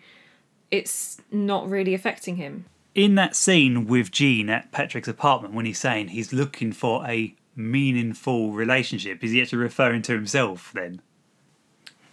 it's 0.72 1.22
not 1.32 1.70
really 1.70 1.94
affecting 1.94 2.38
him. 2.38 2.66
in 2.96 3.16
that 3.16 3.36
scene 3.36 3.86
with 3.88 4.12
Jean 4.12 4.50
at 4.50 4.72
Patrick's 4.72 5.08
apartment 5.08 5.54
when 5.54 5.66
he's 5.66 5.80
saying 5.80 6.10
he's 6.10 6.34
looking 6.34 6.72
for 6.74 7.06
a 7.08 7.34
meaningful 7.56 8.52
relationship, 8.52 9.24
is 9.24 9.32
he 9.32 9.42
actually 9.42 9.60
referring 9.60 10.02
to 10.04 10.14
himself 10.14 10.72
then? 10.74 11.02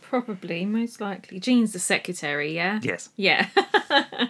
Probably, 0.01 0.65
most 0.65 1.01
likely. 1.01 1.39
Jean's 1.41 1.73
the 1.73 1.79
secretary, 1.79 2.55
yeah? 2.55 2.81
Yes. 2.83 3.11
Yeah. 3.17 3.49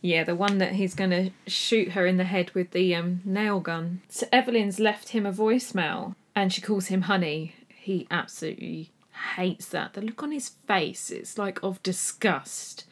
yeah, 0.00 0.24
the 0.24 0.34
one 0.34 0.58
that 0.58 0.72
he's 0.72 0.94
going 0.94 1.10
to 1.10 1.30
shoot 1.46 1.92
her 1.92 2.06
in 2.06 2.16
the 2.16 2.24
head 2.24 2.50
with 2.52 2.72
the 2.72 2.94
um, 2.94 3.20
nail 3.24 3.60
gun. 3.60 4.02
So 4.08 4.26
Evelyn's 4.32 4.80
left 4.80 5.10
him 5.10 5.24
a 5.24 5.32
voicemail 5.32 6.14
and 6.34 6.52
she 6.52 6.60
calls 6.60 6.86
him 6.86 7.02
honey. 7.02 7.54
He 7.68 8.06
absolutely 8.10 8.90
hates 9.36 9.66
that. 9.66 9.92
The 9.94 10.00
look 10.00 10.22
on 10.22 10.32
his 10.32 10.48
face, 10.66 11.10
it's 11.10 11.38
like 11.38 11.62
of 11.62 11.82
disgust. 11.82 12.84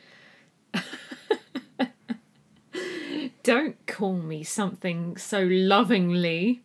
Don't 3.43 3.87
call 3.87 4.15
me 4.15 4.43
something 4.43 5.17
so 5.17 5.43
lovingly. 5.43 6.63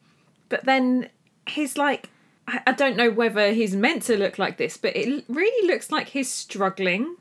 But 0.49 0.65
then 0.65 1.09
he's 1.47 1.77
like, 1.77 2.09
I 2.47 2.73
don't 2.73 2.95
know 2.95 3.09
whether 3.09 3.53
he's 3.53 3.75
meant 3.75 4.03
to 4.03 4.17
look 4.17 4.37
like 4.37 4.57
this, 4.57 4.77
but 4.77 4.95
it 4.95 5.25
really 5.27 5.67
looks 5.67 5.91
like 5.91 6.09
he's 6.09 6.31
struggling 6.31 7.15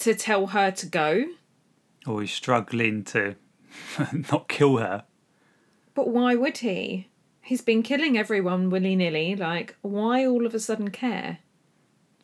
to 0.00 0.14
tell 0.14 0.48
her 0.48 0.72
to 0.72 0.86
go. 0.86 1.26
Or 2.04 2.20
he's 2.20 2.32
struggling 2.32 3.04
to 3.04 3.36
not 4.32 4.48
kill 4.48 4.78
her. 4.78 5.04
But 5.94 6.08
why 6.08 6.34
would 6.34 6.58
he? 6.58 7.08
He's 7.40 7.62
been 7.62 7.84
killing 7.84 8.18
everyone 8.18 8.70
willy 8.70 8.96
nilly. 8.96 9.36
Like, 9.36 9.76
why 9.82 10.26
all 10.26 10.46
of 10.46 10.54
a 10.54 10.58
sudden 10.58 10.90
care? 10.90 11.38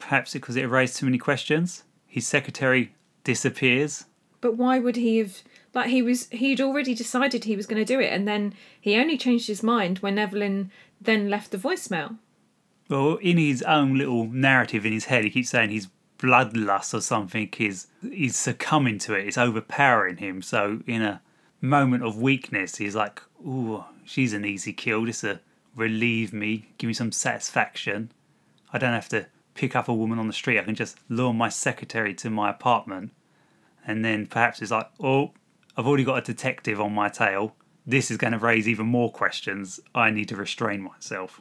Perhaps 0.01 0.33
because 0.33 0.57
it 0.57 0.65
raised 0.65 0.97
too 0.97 1.07
many 1.07 1.19
questions. 1.19 1.85
His 2.07 2.27
secretary 2.27 2.97
disappears. 3.25 4.05
But 4.41 4.57
why 4.57 4.79
would 4.79 4.97
he 4.97 5.19
have? 5.19 5.43
Like, 5.75 5.89
he 5.89 6.03
was. 6.03 6.29
He'd 6.29 6.61
already 6.61 6.95
decided 6.95 7.45
he 7.45 7.57
was 7.57 7.67
going 7.67 7.81
to 7.81 7.85
do 7.85 8.01
it, 8.01 8.13
and 8.13 8.27
then 8.27 8.55
he 8.81 8.97
only 8.97 9.17
changed 9.17 9.47
his 9.47 9.63
mind 9.63 9.99
when 9.99 10.19
Evelyn 10.19 10.71
then 11.01 11.31
left 11.31 11.51
the 11.51 11.59
voicemail. 11.59 12.19
Well, 12.89 13.17
in 13.17 13.39
his 13.39 13.63
own 13.63 13.97
little 13.97 14.27
narrative 14.27 14.85
in 14.85 14.93
his 14.93 15.07
head, 15.07 15.25
he 15.25 15.31
keeps 15.31 15.51
saying 15.51 15.71
his 15.71 15.89
bloodlust 16.19 16.95
or 16.95 17.01
something 17.01 17.49
is 17.59 17.89
he's 18.03 18.37
succumbing 18.37 18.99
to 18.99 19.15
it. 19.15 19.27
It's 19.27 19.39
overpowering 19.39 20.19
him. 20.19 20.43
So 20.43 20.81
in 20.87 21.03
a 21.03 21.21
moment 21.61 22.05
of 22.05 22.21
weakness, 22.21 22.77
he's 22.77 22.95
like, 22.95 23.23
"Ooh, 23.41 23.85
she's 24.05 24.33
an 24.33 24.45
easy 24.45 24.73
kill. 24.73 25.05
This 25.05 25.23
will 25.23 25.39
relieve 25.75 26.33
me, 26.33 26.69
give 26.79 26.89
me 26.89 26.95
some 26.95 27.13
satisfaction. 27.13 28.13
I 28.73 28.79
don't 28.79 28.93
have 28.93 29.09
to 29.11 29.27
pick 29.55 29.77
up 29.77 29.89
a 29.89 29.95
woman 29.95 30.19
on 30.19 30.27
the 30.27 30.33
street. 30.33 30.59
I 30.59 30.65
can 30.65 30.75
just 30.75 30.99
lure 31.09 31.33
my 31.33 31.49
secretary 31.49 32.15
to 32.15 32.31
my 32.31 32.51
apartment." 32.51 33.13
And 33.87 34.05
then 34.05 34.27
perhaps 34.27 34.63
it's 34.63 34.71
like, 34.71 34.91
"Oh, 35.01 35.33
I've 35.77 35.87
already 35.87 36.05
got 36.05 36.19
a 36.19 36.23
detective 36.23 36.81
on 36.81 36.95
my 36.95 37.09
tail. 37.09 37.57
This 37.87 38.11
is 38.11 38.17
going 38.17 38.33
to 38.33 38.39
raise 38.39 38.69
even 38.69 38.87
more 38.87 39.11
questions. 39.11 39.81
I 39.95 40.11
need 40.11 40.29
to 40.29 40.37
restrain 40.37 40.83
myself." 40.83 41.41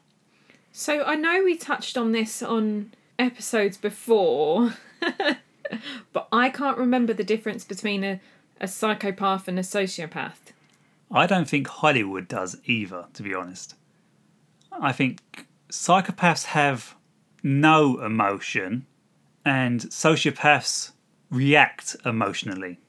So 0.71 1.03
I 1.03 1.15
know 1.15 1.43
we 1.43 1.57
touched 1.57 1.97
on 1.97 2.11
this 2.11 2.41
on 2.41 2.93
episodes 3.19 3.77
before, 3.77 4.73
but 6.13 6.27
I 6.31 6.49
can't 6.49 6.77
remember 6.77 7.13
the 7.13 7.23
difference 7.23 7.63
between 7.63 8.03
a, 8.03 8.21
a 8.59 8.67
psychopath 8.67 9.47
and 9.47 9.59
a 9.59 9.63
sociopath. 9.63 10.53
I 11.11 11.27
don't 11.27 11.47
think 11.47 11.67
Hollywood 11.67 12.27
does 12.27 12.57
either, 12.65 13.07
to 13.13 13.23
be 13.23 13.33
honest. 13.33 13.75
I 14.71 14.93
think 14.93 15.45
psychopaths 15.69 16.45
have 16.45 16.95
no 17.43 17.99
emotion 17.99 18.85
and 19.43 19.81
sociopaths 19.81 20.91
react 21.29 21.95
emotionally. 22.05 22.79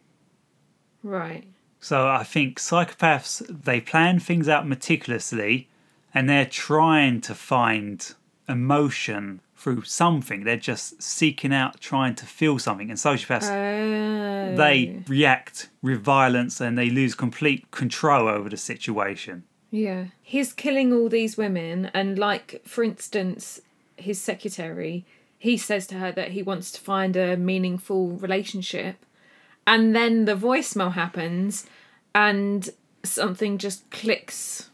Right. 1.02 1.44
So 1.80 2.08
I 2.08 2.22
think 2.22 2.58
psychopaths, 2.58 3.44
they 3.64 3.80
plan 3.80 4.20
things 4.20 4.48
out 4.48 4.66
meticulously 4.68 5.68
and 6.14 6.28
they're 6.28 6.46
trying 6.46 7.20
to 7.22 7.34
find 7.34 8.14
emotion 8.48 9.40
through 9.56 9.82
something. 9.82 10.44
They're 10.44 10.56
just 10.56 11.02
seeking 11.02 11.52
out, 11.54 11.80
trying 11.80 12.14
to 12.16 12.26
feel 12.26 12.58
something. 12.58 12.90
And 12.90 12.98
sociopaths, 12.98 13.48
Oh. 13.50 14.56
they 14.56 15.02
react 15.08 15.70
with 15.80 16.02
violence 16.02 16.60
and 16.60 16.76
they 16.76 16.90
lose 16.90 17.14
complete 17.14 17.70
control 17.70 18.28
over 18.28 18.48
the 18.48 18.56
situation. 18.56 19.44
Yeah. 19.70 20.06
He's 20.20 20.52
killing 20.52 20.92
all 20.92 21.08
these 21.08 21.36
women, 21.38 21.90
and, 21.94 22.18
like, 22.18 22.60
for 22.66 22.84
instance, 22.84 23.60
his 23.96 24.20
secretary, 24.20 25.04
he 25.38 25.56
says 25.56 25.86
to 25.88 25.96
her 25.96 26.12
that 26.12 26.30
he 26.30 26.42
wants 26.42 26.70
to 26.72 26.80
find 26.80 27.16
a 27.16 27.36
meaningful 27.36 28.10
relationship. 28.10 29.04
And 29.66 29.94
then 29.94 30.24
the 30.24 30.36
voicemail 30.36 30.92
happens, 30.92 31.66
and 32.14 32.68
something 33.02 33.58
just 33.58 33.90
clicks. 33.90 34.70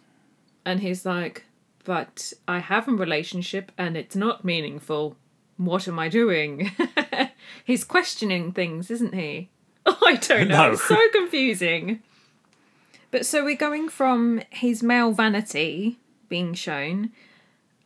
And 0.64 0.80
he's 0.80 1.06
like, 1.06 1.44
But 1.84 2.32
I 2.46 2.58
have 2.58 2.88
a 2.88 2.92
relationship, 2.92 3.72
and 3.78 3.96
it's 3.96 4.16
not 4.16 4.44
meaningful. 4.44 5.16
What 5.56 5.88
am 5.88 5.98
I 5.98 6.08
doing? 6.08 6.70
he's 7.64 7.84
questioning 7.84 8.52
things, 8.52 8.90
isn't 8.90 9.14
he? 9.14 9.50
I 9.86 10.16
don't 10.16 10.48
know. 10.48 10.66
No. 10.66 10.72
It's 10.72 10.86
so 10.86 11.00
confusing. 11.12 12.02
But 13.10 13.24
so 13.24 13.44
we're 13.44 13.56
going 13.56 13.88
from 13.88 14.42
his 14.50 14.82
male 14.82 15.12
vanity 15.12 15.98
being 16.28 16.52
shown, 16.54 17.10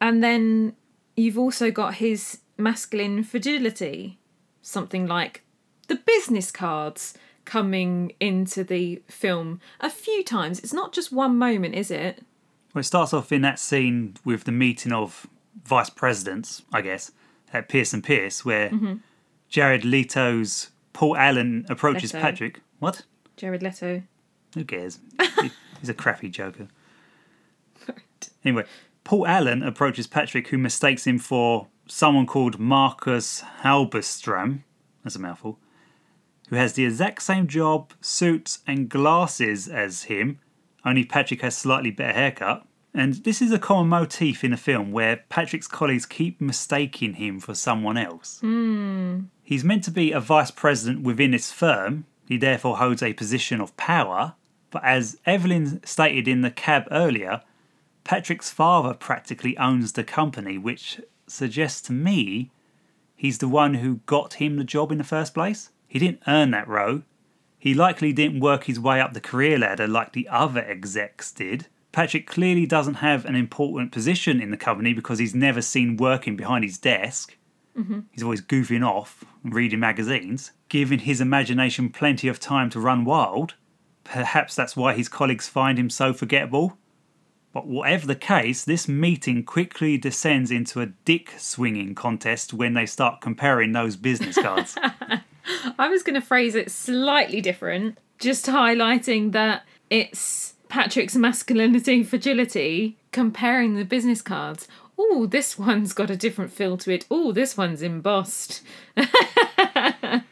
and 0.00 0.22
then 0.22 0.74
you've 1.16 1.38
also 1.38 1.71
got 1.71 1.95
his 1.95 2.38
masculine 2.59 3.23
fragility. 3.25 4.19
Something 4.62 5.07
like 5.07 5.42
the 5.88 5.97
business 5.97 6.50
cards 6.52 7.14
coming 7.45 8.12
into 8.21 8.62
the 8.62 9.02
film 9.09 9.61
a 9.81 9.90
few 9.90 10.23
times. 10.23 10.61
It's 10.61 10.73
not 10.73 10.92
just 10.92 11.11
one 11.12 11.37
moment, 11.37 11.75
is 11.75 11.90
it? 11.90 12.23
Well, 12.73 12.81
it 12.81 12.85
starts 12.85 13.12
off 13.12 13.33
in 13.33 13.42
that 13.42 13.59
scene 13.59 14.14
with 14.25 14.45
the 14.45 14.52
meeting 14.52 14.92
of 14.92 15.26
vice 15.64 15.90
presidents, 15.90 16.62
I 16.73 16.81
guess, 16.83 17.11
at 17.52 17.69
Pierce 17.69 17.92
and 17.92 18.02
Pierce, 18.04 18.45
where 18.45 18.71
Mm-hmm. 18.71 18.95
Jared 19.49 19.85
Leto's 19.85 20.71
Paul 20.95 21.16
Allen 21.16 21.66
approaches 21.69 22.14
Leto. 22.14 22.23
Patrick. 22.25 22.61
What? 22.78 23.02
Jared 23.37 23.62
Leto. 23.62 24.02
Who 24.54 24.64
cares? 24.64 24.99
He's 25.81 25.88
a 25.88 25.95
crappy 25.95 26.28
joker. 26.31 26.69
Anyway, 28.45 28.64
Paul 29.04 29.26
Allen 29.26 29.62
approaches 29.62 30.06
Patrick, 30.06 30.49
who 30.49 30.59
mistakes 30.59 31.06
him 31.06 31.18
for 31.18 31.68
someone 31.87 32.26
called 32.26 32.59
Marcus 32.59 33.42
Halberstram. 33.62 34.62
That's 35.02 35.16
a 35.16 35.18
mouthful. 35.18 35.59
Who 36.49 36.56
has 36.56 36.75
the 36.75 36.85
exact 36.85 37.23
same 37.23 37.47
job, 37.47 37.92
suits, 38.00 38.61
and 38.66 38.88
glasses 38.88 39.68
as 39.68 40.04
him, 40.04 40.38
only 40.85 41.04
Patrick 41.04 41.42
has 41.42 41.56
slightly 41.56 41.90
better 41.90 42.12
haircut. 42.12 42.66
And 42.94 43.14
this 43.25 43.40
is 43.40 43.52
a 43.52 43.59
common 43.59 43.88
motif 43.88 44.44
in 44.44 44.50
the 44.50 44.56
film 44.56 44.92
where 44.92 45.25
Patrick's 45.28 45.66
colleagues 45.68 46.04
keep 46.04 46.40
mistaking 46.40 47.14
him 47.14 47.40
for 47.40 47.54
someone 47.54 47.97
else. 47.97 48.38
Hmm. 48.40 49.21
He's 49.42 49.64
meant 49.64 49.85
to 49.85 49.90
be 49.90 50.12
a 50.12 50.21
vice 50.21 50.50
president 50.50 51.02
within 51.02 51.30
this 51.30 51.50
firm, 51.50 52.04
he 52.28 52.37
therefore 52.37 52.76
holds 52.76 53.02
a 53.02 53.12
position 53.14 53.61
of 53.61 53.76
power. 53.76 54.35
But 54.71 54.85
as 54.85 55.18
Evelyn 55.26 55.85
stated 55.85 56.28
in 56.28 56.42
the 56.42 56.50
cab 56.50 56.87
earlier, 56.90 57.42
Patrick's 58.04 58.50
father 58.50 58.94
practically 58.94 59.56
owns 59.59 59.92
the 59.92 60.04
company, 60.04 60.59
which 60.59 61.00
suggests 61.26 61.80
to 61.82 61.92
me 61.92 62.50
he's 63.16 63.38
the 63.38 63.49
one 63.49 63.75
who 63.75 64.00
got 64.06 64.35
him 64.35 64.56
the 64.56 64.64
job 64.64 64.92
in 64.92 64.99
the 64.99 65.04
first 65.04 65.35
place. 65.35 65.71
He 65.87 65.99
didn't 65.99 66.23
earn 66.26 66.50
that 66.50 66.68
row. 66.68 67.02
He 67.59 67.75
likely 67.75 68.12
didn't 68.12 68.40
work 68.40 68.64
his 68.64 68.80
way 68.80 69.00
up 69.00 69.12
the 69.12 69.21
career 69.21 69.59
ladder 69.59 69.87
like 69.87 70.12
the 70.12 70.28
other 70.28 70.64
execs 70.64 71.30
did. 71.30 71.68
Patrick 71.92 72.26
clearly 72.26 72.66
doesn't 72.66 72.94
have 72.94 73.25
an 73.25 73.37
important 73.37 73.92
position 73.92 74.40
in 74.40 74.50
the 74.50 74.56
company 74.56 74.92
because 74.92 75.18
he's 75.18 75.35
never 75.35 75.61
seen 75.61 75.97
working 75.97 76.37
behind 76.37 76.64
his 76.64 76.78
desk. 76.78 77.37
Mm-hmm. 77.78 78.00
He's 78.11 78.23
always 78.23 78.42
goofing 78.42 78.85
off 78.85 79.25
and 79.44 79.54
reading 79.54 79.80
magazines, 79.80 80.52
giving 80.68 81.00
his 81.00 81.21
imagination 81.21 81.90
plenty 81.90 82.28
of 82.28 82.40
time 82.40 82.71
to 82.71 82.80
run 82.80 83.04
wild. 83.04 83.54
Perhaps 84.04 84.54
that's 84.54 84.76
why 84.76 84.94
his 84.94 85.09
colleagues 85.09 85.49
find 85.49 85.78
him 85.78 85.90
so 85.90 86.12
forgettable. 86.12 86.78
But 87.52 87.66
whatever 87.66 88.06
the 88.06 88.16
case, 88.16 88.64
this 88.64 88.88
meeting 88.88 89.44
quickly 89.44 89.99
descends 89.99 90.50
into 90.50 90.80
a 90.80 90.87
dick 90.87 91.35
swinging 91.37 91.94
contest 91.94 92.54
when 92.54 92.75
they 92.75 92.87
start 92.87 93.21
comparing 93.21 93.73
those 93.73 93.97
business 93.97 94.38
cards. 94.40 94.76
I 95.78 95.88
was 95.88 96.02
going 96.02 96.14
to 96.14 96.26
phrase 96.26 96.54
it 96.54 96.71
slightly 96.71 97.40
different, 97.40 97.99
just 98.18 98.47
highlighting 98.47 99.32
that 99.32 99.64
it's 99.90 100.54
Patrick's 100.68 101.16
masculinity, 101.16 102.02
fragility, 102.02 102.97
comparing 103.11 103.75
the 103.75 103.85
business 103.85 104.23
cards. 104.23 104.66
Oh, 104.99 105.26
this 105.26 105.59
one's 105.59 105.92
got 105.92 106.11
a 106.11 106.16
different 106.16 106.52
feel 106.52 106.78
to 106.78 106.92
it. 106.92 107.04
Oh, 107.11 107.32
this 107.32 107.56
one's 107.56 107.82
embossed. 107.82 108.62
but 108.94 110.25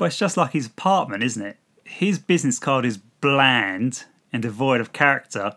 it's 0.00 0.18
just 0.18 0.36
like 0.36 0.52
his 0.52 0.66
apartment, 0.66 1.22
isn't 1.22 1.44
it? 1.44 1.56
His 1.84 2.18
business 2.18 2.58
card 2.58 2.84
is 2.84 2.98
bland 2.98 4.04
and 4.32 4.42
devoid 4.42 4.80
of 4.80 4.92
character, 4.92 5.54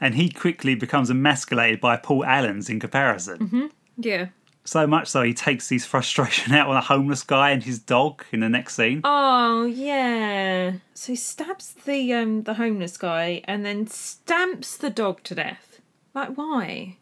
and 0.00 0.14
he 0.14 0.28
quickly 0.30 0.74
becomes 0.74 1.10
emasculated 1.10 1.80
by 1.80 1.96
Paul 1.96 2.24
Allen's 2.24 2.68
in 2.68 2.80
comparison. 2.80 3.70
Yeah. 3.96 4.28
So 4.66 4.86
much 4.86 5.08
so 5.08 5.22
he 5.22 5.34
takes 5.34 5.68
his 5.68 5.84
frustration 5.84 6.54
out 6.54 6.68
on 6.68 6.76
a 6.76 6.80
homeless 6.80 7.22
guy 7.22 7.50
and 7.50 7.62
his 7.62 7.78
dog 7.78 8.24
in 8.32 8.40
the 8.40 8.48
next 8.48 8.74
scene. 8.74 9.02
Oh 9.04 9.64
yeah. 9.66 10.72
So 10.94 11.12
he 11.12 11.16
stabs 11.16 11.74
the 11.84 12.12
um 12.14 12.44
the 12.44 12.54
homeless 12.54 12.96
guy 12.96 13.42
and 13.44 13.64
then 13.64 13.86
stamps 13.86 14.76
the 14.76 14.90
dog 14.90 15.22
to 15.24 15.34
death. 15.34 15.80
Like 16.14 16.30
why? 16.36 16.96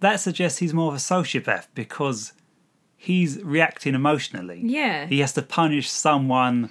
That 0.00 0.20
suggests 0.20 0.58
he's 0.58 0.74
more 0.74 0.88
of 0.88 0.94
a 0.94 0.98
sociopath 0.98 1.68
because 1.74 2.32
he's 2.96 3.42
reacting 3.42 3.94
emotionally. 3.94 4.60
Yeah. 4.62 5.06
He 5.06 5.20
has 5.20 5.32
to 5.34 5.42
punish 5.42 5.90
someone 5.90 6.70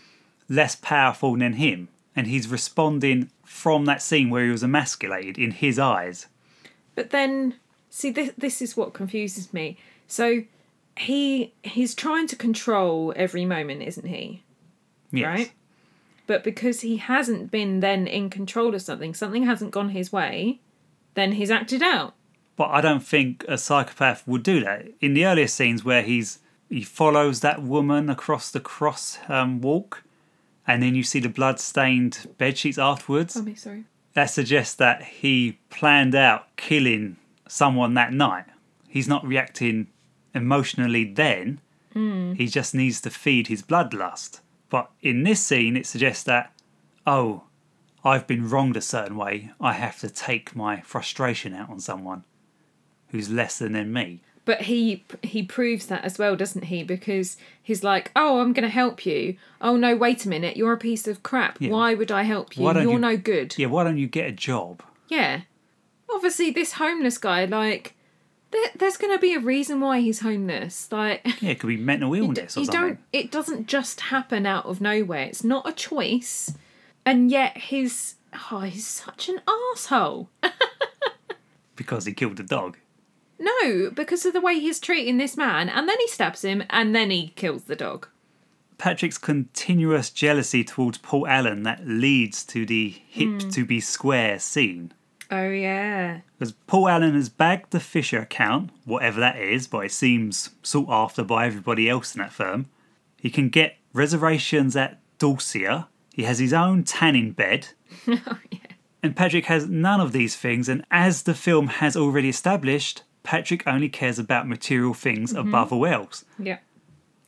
less 0.50 0.76
powerful 0.76 1.36
than 1.38 1.54
him, 1.54 1.88
and 2.16 2.28
he's 2.28 2.48
responding 2.48 3.30
from 3.44 3.86
that 3.86 4.02
scene 4.02 4.30
where 4.30 4.46
he 4.46 4.52
was 4.52 4.64
emasculated 4.64 5.38
in 5.38 5.52
his 5.52 5.80
eyes. 5.80 6.28
But 6.96 7.12
then, 7.12 7.56
see, 7.90 8.12
this 8.12 8.32
this 8.38 8.62
is 8.62 8.76
what 8.76 8.94
confuses 8.94 9.54
me. 9.54 9.78
So, 10.08 10.44
he 10.98 11.54
he's 11.64 11.96
trying 11.96 12.28
to 12.28 12.36
control 12.36 13.14
every 13.16 13.46
moment, 13.46 13.82
isn't 13.82 14.08
he? 14.08 14.44
Yes. 15.12 15.26
Right. 15.26 15.52
But 16.28 16.44
because 16.44 16.82
he 16.82 16.98
hasn't 16.98 17.52
been 17.52 17.82
then 17.82 18.08
in 18.08 18.30
control 18.30 18.74
of 18.74 18.82
something, 18.82 19.14
something 19.14 19.44
hasn't 19.44 19.72
gone 19.72 19.90
his 19.90 20.14
way, 20.14 20.62
then 21.14 21.34
he's 21.34 21.52
acted 21.52 21.82
out. 21.82 22.14
But 22.56 22.70
I 22.70 22.82
don't 22.82 23.04
think 23.04 23.44
a 23.48 23.58
psychopath 23.58 24.28
would 24.28 24.44
do 24.44 24.64
that. 24.64 24.88
In 25.02 25.14
the 25.14 25.26
earlier 25.26 25.48
scenes 25.48 25.84
where 25.84 26.04
he's 26.04 26.40
he 26.70 26.84
follows 26.84 27.42
that 27.42 27.62
woman 27.62 28.10
across 28.10 28.50
the 28.50 28.62
cross 28.62 29.20
um, 29.28 29.60
walk, 29.60 30.04
and 30.72 30.82
then 30.82 30.96
you 30.96 31.04
see 31.04 31.20
the 31.20 31.28
blood-stained 31.28 32.34
bed 32.38 32.58
sheets 32.58 32.78
afterwards. 32.78 33.36
Oh, 33.36 33.42
me 33.42 33.56
sorry. 33.56 33.84
that 34.14 34.28
suggests 34.28 34.74
that 34.76 35.04
he 35.04 35.60
planned 35.70 36.16
out 36.16 36.56
killing 36.56 37.18
someone 37.46 37.94
that 37.96 38.14
night. 38.14 38.46
He's 38.88 39.08
not 39.08 39.28
reacting 39.28 39.88
emotionally 40.34 41.04
then. 41.04 41.60
Mm. 41.94 42.38
He 42.38 42.48
just 42.48 42.74
needs 42.74 43.02
to 43.02 43.10
feed 43.10 43.48
his 43.48 43.62
bloodlust. 43.62 44.40
But 44.70 44.90
in 45.02 45.24
this 45.24 45.46
scene, 45.46 45.76
it 45.76 45.86
suggests 45.86 46.24
that, 46.24 46.54
oh, 47.06 47.44
I've 48.04 48.28
been 48.28 48.50
wronged 48.50 48.78
a 48.78 48.82
certain 48.82 49.18
way. 49.18 49.52
I 49.60 49.74
have 49.74 50.00
to 50.00 50.10
take 50.10 50.56
my 50.56 50.80
frustration 50.82 51.54
out 51.54 51.70
on 51.70 51.82
someone 51.82 52.24
who's 53.10 53.30
lesser 53.30 53.68
than 53.68 53.92
me. 53.92 54.22
But 54.44 54.62
he 54.64 55.06
he 55.22 55.44
proves 55.44 55.86
that 55.88 56.04
as 56.04 56.18
well, 56.18 56.36
doesn't 56.36 56.66
he? 56.66 56.84
Because 56.84 57.38
he's 57.62 57.84
like, 57.84 58.12
"Oh, 58.16 58.42
I'm 58.42 58.54
going 58.54 58.64
to 58.64 58.70
help 58.70 59.06
you." 59.06 59.38
Oh 59.62 59.78
no, 59.78 59.96
wait 59.96 60.26
a 60.26 60.30
minute, 60.30 60.58
you're 60.58 60.74
a 60.74 60.78
piece 60.78 61.08
of 61.08 61.22
crap. 61.22 61.62
Yeah. 61.62 61.70
Why 61.70 61.94
would 61.94 62.12
I 62.12 62.24
help 62.24 62.58
you? 62.58 62.64
You're 62.64 62.82
you- 62.82 63.00
no 63.00 63.18
good. 63.18 63.54
Yeah, 63.58 63.68
why 63.68 63.84
don't 63.84 63.98
you 63.98 64.08
get 64.08 64.28
a 64.28 64.32
job? 64.32 64.82
Yeah. 65.10 65.42
Obviously, 66.14 66.52
this 66.52 66.74
homeless 66.74 67.18
guy, 67.18 67.46
like, 67.46 67.96
there, 68.52 68.66
there's 68.76 68.98
going 68.98 69.16
to 69.16 69.20
be 69.22 69.34
a 69.34 69.40
reason 69.40 69.80
why 69.80 70.02
he's 70.02 70.20
homeless. 70.20 70.92
Like, 70.92 71.22
Yeah, 71.42 71.52
it 71.52 71.60
could 71.60 71.68
be 71.68 71.78
mental 71.78 72.14
you, 72.16 72.24
illness 72.24 72.58
or 72.58 72.62
you 72.62 72.68
don't. 72.68 73.00
It 73.14 73.32
doesn't 73.32 73.68
just 73.68 74.02
happen 74.02 74.46
out 74.46 74.66
of 74.66 74.82
nowhere. 74.82 75.24
It's 75.24 75.44
not 75.44 75.70
a 75.70 75.72
choice, 75.72 76.54
and 77.06 77.30
yet 77.32 77.58
he's 77.58 78.16
oh, 78.52 78.62
he's 78.62 78.88
such 78.88 79.30
an 79.30 79.40
asshole. 79.76 80.30
Because 81.76 82.06
he 82.06 82.14
killed 82.14 82.40
a 82.40 82.44
dog. 82.44 82.78
No, 83.42 83.90
because 83.90 84.24
of 84.24 84.34
the 84.34 84.40
way 84.40 84.60
he's 84.60 84.80
treating 84.80 85.18
this 85.18 85.36
man, 85.36 85.68
and 85.68 85.90
then 85.90 85.98
he 86.00 86.08
stabs 86.08 86.44
him, 86.44 86.64
and 86.70 86.94
then 86.96 87.10
he 87.10 87.30
kills 87.30 87.64
the 87.64 87.76
dog. 87.76 88.08
Patrick's 88.78 89.18
continuous 89.18 90.12
jealousy 90.12 90.64
towards 90.64 91.00
Paul 91.00 91.26
Allen 91.26 91.64
that 91.64 91.88
leads 91.88 92.44
to 92.46 92.68
the 92.68 92.90
hip 92.90 93.42
hmm. 93.42 93.50
to 93.50 93.66
be 93.66 93.80
square 93.80 94.38
scene. 94.38 94.94
Oh 95.32 95.50
yeah. 95.50 96.22
Because 96.38 96.54
Paul 96.68 96.88
Allen 96.88 97.16
has 97.16 97.30
bagged 97.30 97.72
the 97.72 97.80
Fisher 97.80 98.20
account, 98.20 98.70
whatever 98.86 99.20
that 99.20 99.38
is, 99.38 99.68
but 99.68 99.86
it 99.86 99.92
seems 99.92 100.52
sought 100.62 100.90
after 100.90 101.24
by 101.24 101.48
everybody 101.48 101.90
else 101.90 102.14
in 102.14 102.22
that 102.22 102.34
firm. 102.34 102.68
He 103.20 103.32
can 103.32 103.50
get 103.50 103.78
reservations 103.94 104.76
at 104.76 105.00
Dorsia. 105.18 105.88
He 106.14 106.24
has 106.24 106.38
his 106.38 106.54
own 106.54 106.84
tanning 106.84 107.32
bed. 107.32 107.70
oh 108.08 108.40
yeah. 108.52 108.60
And 109.02 109.16
Patrick 109.16 109.46
has 109.46 109.68
none 109.68 110.00
of 110.00 110.12
these 110.12 110.36
things, 110.36 110.70
and 110.70 110.86
as 110.92 111.24
the 111.24 111.34
film 111.34 111.68
has 111.68 111.98
already 111.98 112.30
established, 112.30 113.02
Patrick 113.24 113.68
only 113.68 113.90
cares 113.90 114.20
about 114.20 114.48
material 114.48 114.94
things 114.94 115.34
mm-hmm. 115.34 115.48
above 115.48 115.72
all 115.72 115.86
else. 115.86 116.26
Yeah. 116.40 116.60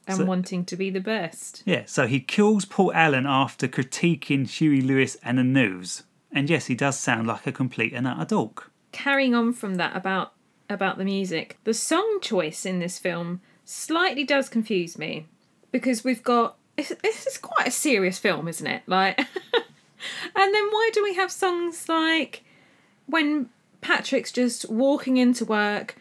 And 0.08 0.18
So- 0.18 0.26
wanting 0.26 0.66
to 0.66 0.76
be 0.76 0.90
the 0.90 1.00
best. 1.00 1.64
Yeah, 1.66 1.84
so 1.86 2.08
he 2.08 2.20
kills 2.20 2.66
Paul 2.66 2.92
Allen 2.94 3.26
after 3.26 3.68
critiquing 3.68 4.48
Huey 4.50 4.82
Lewis 4.82 5.18
and 5.24 5.38
the 5.38 5.44
news. 5.44 6.04
And 6.32 6.50
yes, 6.50 6.66
he 6.66 6.76
does 6.76 6.98
sound 6.98 7.28
like 7.28 7.46
a 7.48 7.52
complete 7.52 7.94
and 7.94 8.08
utter 8.08 8.26
dork. 8.26 8.72
Carrying 8.92 9.36
on 9.36 9.54
from 9.54 9.76
that 9.76 9.96
about 9.96 10.34
about 10.70 10.98
the 10.98 11.06
music, 11.06 11.58
the 11.66 11.74
song 11.74 12.20
choice 12.22 12.66
in 12.66 12.80
this 12.80 12.98
film 12.98 13.42
slightly 13.66 14.24
does 14.24 14.50
confuse 14.50 14.98
me 14.98 15.28
because 15.72 16.04
we've 16.04 16.24
got 16.24 16.58
it's, 16.78 16.92
it's 17.04 17.38
quite 17.38 17.68
a 17.68 17.72
serious 17.72 18.18
film, 18.18 18.48
isn't 18.48 18.66
it? 18.66 18.84
Like, 18.88 19.20
and 19.20 19.28
then 20.36 20.68
why 20.72 20.90
do 20.94 21.04
we 21.04 21.14
have 21.16 21.32
songs 21.32 21.88
like 21.88 22.44
when 23.06 23.50
Patrick's 23.84 24.32
just 24.32 24.70
walking 24.70 25.18
into 25.18 25.46
work? 25.46 25.96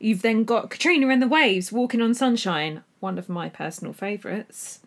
You've 0.00 0.22
then 0.22 0.44
got 0.44 0.70
Katrina 0.70 1.08
and 1.08 1.22
the 1.22 1.28
Waves 1.28 1.70
walking 1.70 2.00
on 2.00 2.14
sunshine, 2.14 2.82
one 3.00 3.18
of 3.18 3.28
my 3.28 3.48
personal 3.48 3.92
favourites. 3.92 4.80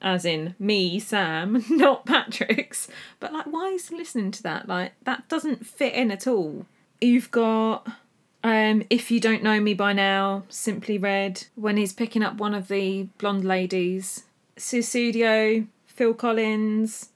As 0.00 0.24
in 0.24 0.56
me, 0.58 0.98
Sam, 0.98 1.64
not 1.70 2.06
Patrick's. 2.06 2.88
But 3.20 3.32
like, 3.32 3.46
why 3.46 3.68
is 3.68 3.88
he 3.88 3.96
listening 3.96 4.32
to 4.32 4.42
that? 4.42 4.66
Like, 4.68 4.92
that 5.04 5.28
doesn't 5.28 5.66
fit 5.66 5.94
in 5.94 6.10
at 6.10 6.26
all. 6.26 6.66
You've 7.00 7.30
got 7.30 7.86
um, 8.42 8.84
If 8.90 9.10
You 9.10 9.20
Don't 9.20 9.42
Know 9.42 9.60
Me 9.60 9.74
By 9.74 9.92
Now, 9.92 10.44
Simply 10.48 10.98
Red, 10.98 11.46
when 11.54 11.76
he's 11.76 11.92
picking 11.92 12.22
up 12.22 12.36
one 12.36 12.54
of 12.54 12.68
the 12.68 13.04
blonde 13.18 13.44
ladies. 13.44 14.24
Sussudio, 14.56 15.66
Phil 15.86 16.14
Collins. 16.14 17.10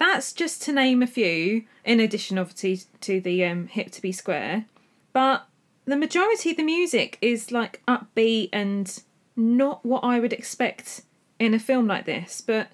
That's 0.00 0.32
just 0.32 0.62
to 0.62 0.72
name 0.72 1.02
a 1.02 1.06
few, 1.06 1.64
in 1.84 2.00
addition, 2.00 2.38
obviously, 2.38 2.80
to 3.02 3.20
the 3.20 3.44
um, 3.44 3.66
Hip 3.66 3.90
to 3.92 4.00
Be 4.00 4.12
Square. 4.12 4.64
But 5.12 5.46
the 5.84 5.96
majority 5.96 6.52
of 6.52 6.56
the 6.56 6.62
music 6.62 7.18
is 7.20 7.52
like 7.52 7.82
upbeat 7.86 8.48
and 8.50 8.98
not 9.36 9.84
what 9.84 10.02
I 10.02 10.18
would 10.18 10.32
expect 10.32 11.02
in 11.38 11.52
a 11.52 11.58
film 11.58 11.86
like 11.86 12.06
this. 12.06 12.40
But 12.40 12.68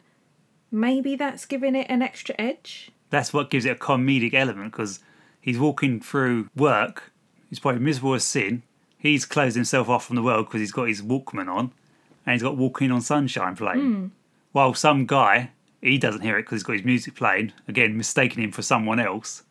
maybe 0.71 1.17
that's 1.17 1.47
giving 1.47 1.75
it 1.75 1.89
an 1.91 2.01
extra 2.01 2.37
edge. 2.39 2.93
That's 3.11 3.33
what 3.33 3.51
gives 3.51 3.65
it 3.65 3.71
a 3.71 3.75
comedic 3.75 4.33
element 4.33 4.71
because 4.71 5.01
he's 5.41 5.59
walking 5.59 5.99
through 6.01 6.49
work. 6.55 7.13
He's 7.51 7.59
probably 7.59 7.81
miserable 7.81 8.15
as 8.15 8.25
sin. 8.25 8.63
He's 8.99 9.25
closed 9.25 9.57
himself 9.57 9.89
off 9.89 10.07
from 10.07 10.15
the 10.15 10.23
world 10.23 10.47
because 10.47 10.61
he's 10.61 10.71
got 10.71 10.85
his 10.85 11.03
Walkman 11.03 11.53
on 11.53 11.73
and 12.25 12.35
he's 12.35 12.43
got 12.43 12.57
Walking 12.57 12.93
on 12.93 13.01
Sunshine 13.01 13.57
playing. 13.57 14.13
While 14.53 14.75
some 14.75 15.07
guy, 15.07 15.51
he 15.87 15.99
doesn't 15.99 16.23
hear 16.23 16.39
it 16.39 16.43
because 16.43 16.57
he's 16.57 16.63
got 16.63 16.75
his 16.75 16.85
music 16.85 17.15
playing, 17.15 17.53
again, 17.69 17.97
mistaking 17.97 18.43
him 18.43 18.53
for 18.53 18.63
someone 18.63 18.99
else. 19.01 19.43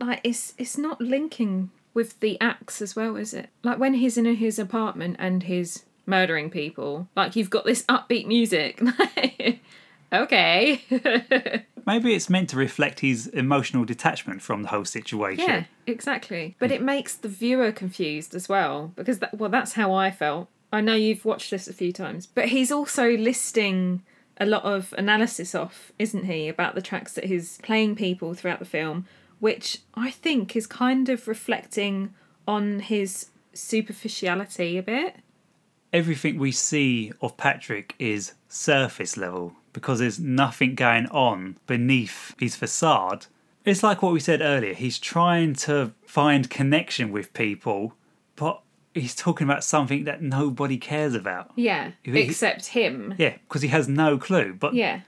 like 0.00 0.20
it's 0.24 0.54
it's 0.58 0.78
not 0.78 1.00
linking 1.00 1.70
with 1.92 2.20
the 2.20 2.40
axe 2.40 2.80
as 2.80 2.94
well, 2.94 3.16
is 3.16 3.34
it? 3.34 3.48
Like 3.62 3.78
when 3.78 3.94
he's 3.94 4.16
in 4.16 4.24
his 4.24 4.58
apartment 4.58 5.16
and 5.18 5.42
he's 5.44 5.84
murdering 6.06 6.50
people, 6.50 7.08
like 7.16 7.36
you've 7.36 7.50
got 7.50 7.64
this 7.64 7.82
upbeat 7.84 8.26
music. 8.26 8.80
okay. 10.12 10.82
Maybe 11.86 12.14
it's 12.14 12.30
meant 12.30 12.48
to 12.50 12.56
reflect 12.56 13.00
his 13.00 13.26
emotional 13.28 13.84
detachment 13.84 14.42
from 14.42 14.62
the 14.62 14.68
whole 14.68 14.84
situation. 14.84 15.44
yeah, 15.44 15.64
exactly. 15.86 16.54
But 16.58 16.70
it 16.70 16.82
makes 16.82 17.16
the 17.16 17.28
viewer 17.28 17.72
confused 17.72 18.34
as 18.34 18.48
well 18.48 18.92
because 18.96 19.18
that 19.18 19.36
well 19.36 19.50
that's 19.50 19.72
how 19.72 19.92
I 19.92 20.10
felt. 20.10 20.48
I 20.72 20.80
know 20.80 20.94
you've 20.94 21.24
watched 21.24 21.50
this 21.50 21.66
a 21.66 21.72
few 21.72 21.92
times, 21.92 22.26
but 22.26 22.48
he's 22.48 22.70
also 22.70 23.16
listing 23.16 24.02
a 24.40 24.46
lot 24.46 24.64
of 24.64 24.94
analysis 24.96 25.54
off, 25.54 25.92
isn't 25.98 26.24
he, 26.24 26.48
about 26.48 26.74
the 26.74 26.82
tracks 26.82 27.12
that 27.12 27.24
he's 27.24 27.58
playing 27.58 27.94
people 27.94 28.32
throughout 28.34 28.58
the 28.58 28.64
film, 28.64 29.06
which 29.38 29.82
I 29.94 30.10
think 30.10 30.56
is 30.56 30.66
kind 30.66 31.08
of 31.10 31.28
reflecting 31.28 32.14
on 32.48 32.80
his 32.80 33.26
superficiality 33.52 34.78
a 34.78 34.82
bit. 34.82 35.16
Everything 35.92 36.38
we 36.38 36.52
see 36.52 37.12
of 37.20 37.36
Patrick 37.36 37.94
is 37.98 38.32
surface 38.48 39.16
level 39.16 39.54
because 39.72 39.98
there's 39.98 40.18
nothing 40.18 40.74
going 40.74 41.06
on 41.08 41.56
beneath 41.66 42.34
his 42.38 42.56
facade. 42.56 43.26
It's 43.64 43.82
like 43.82 44.02
what 44.02 44.12
we 44.12 44.20
said 44.20 44.40
earlier. 44.40 44.72
He's 44.72 44.98
trying 44.98 45.54
to 45.54 45.92
find 46.06 46.48
connection 46.48 47.12
with 47.12 47.32
people, 47.34 47.94
but 48.36 48.62
he's 48.94 49.14
talking 49.14 49.46
about 49.46 49.62
something 49.64 50.04
that 50.04 50.22
nobody 50.22 50.76
cares 50.78 51.14
about. 51.14 51.50
Yeah, 51.56 51.92
he- 52.02 52.18
except 52.20 52.66
him. 52.66 53.14
Yeah, 53.18 53.36
because 53.48 53.62
he 53.62 53.68
has 53.68 53.88
no 53.88 54.18
clue. 54.18 54.54
But 54.54 54.74
Yeah. 54.74 55.00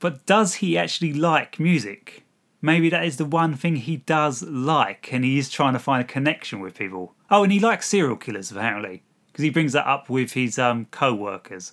but 0.00 0.26
does 0.26 0.56
he 0.56 0.76
actually 0.76 1.12
like 1.12 1.58
music? 1.60 2.22
Maybe 2.62 2.88
that 2.90 3.04
is 3.04 3.16
the 3.16 3.24
one 3.24 3.54
thing 3.54 3.76
he 3.76 3.98
does 3.98 4.42
like, 4.42 5.12
and 5.12 5.24
he 5.24 5.38
is 5.38 5.48
trying 5.50 5.74
to 5.74 5.78
find 5.78 6.02
a 6.02 6.06
connection 6.06 6.58
with 6.60 6.76
people. 6.76 7.14
Oh, 7.30 7.44
and 7.44 7.52
he 7.52 7.60
likes 7.60 7.86
serial 7.88 8.16
killers 8.16 8.50
apparently, 8.50 9.02
because 9.30 9.42
he 9.44 9.50
brings 9.50 9.72
that 9.72 9.86
up 9.86 10.08
with 10.10 10.32
his 10.32 10.58
um 10.58 10.86
co-workers. 10.90 11.72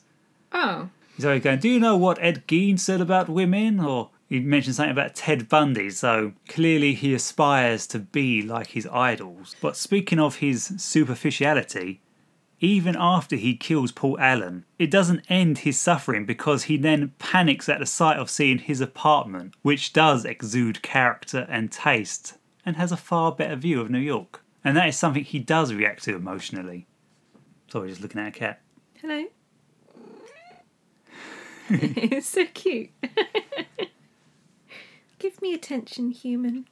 Oh. 0.52 0.90
He's 1.16 1.26
always 1.26 1.44
going, 1.44 1.60
"Do 1.60 1.70
you 1.70 1.80
know 1.80 1.96
what 1.96 2.18
Ed 2.22 2.44
Gein 2.48 2.80
said 2.80 3.00
about 3.02 3.30
women?" 3.30 3.80
Or 3.80 4.10
he 4.30 4.40
mentioned 4.40 4.76
something 4.76 4.92
about 4.92 5.16
Ted 5.16 5.50
Bundy. 5.50 5.90
So 5.90 6.34
clearly, 6.48 6.94
he 6.94 7.14
aspires 7.14 7.86
to 7.88 8.00
be 8.00 8.42
like 8.42 8.68
his 8.68 8.88
idols. 8.88 9.56
But 9.62 9.78
speaking 9.78 10.20
of 10.20 10.38
his 10.38 10.74
superficiality, 10.78 12.02
even 12.60 12.96
after 12.98 13.36
he 13.36 13.56
kills 13.58 13.92
Paul 13.92 14.18
Allen, 14.20 14.64
it 14.80 14.90
doesn't 14.90 15.26
end 15.30 15.60
his 15.60 15.78
suffering 15.80 16.26
because 16.26 16.64
he 16.64 16.78
then 16.78 17.14
panics 17.20 17.68
at 17.68 17.80
the 17.80 17.86
sight 17.86 18.18
of 18.18 18.30
seeing 18.30 18.60
his 18.60 18.80
apartment, 18.80 19.54
which 19.64 19.92
does 19.92 20.24
exude 20.24 20.82
character 20.82 21.46
and 21.50 21.72
taste, 21.72 22.38
and 22.66 22.78
has 22.78 22.92
a 22.92 22.98
far 22.98 23.34
better 23.34 23.58
view 23.58 23.82
of 23.82 23.90
New 23.90 24.00
York. 24.00 24.44
And 24.64 24.78
that 24.78 24.88
is 24.88 24.98
something 24.98 25.26
he 25.26 25.40
does 25.40 25.74
react 25.74 26.04
to 26.06 26.16
emotionally. 26.16 26.88
Sorry, 27.70 27.90
just 27.90 28.02
looking 28.02 28.22
at 28.22 28.30
a 28.30 28.32
cat. 28.32 28.62
Hello. 29.02 29.26
it's 31.70 32.30
so 32.30 32.46
cute. 32.54 32.92
Me 35.44 35.54
attention, 35.54 36.12
human. 36.12 36.66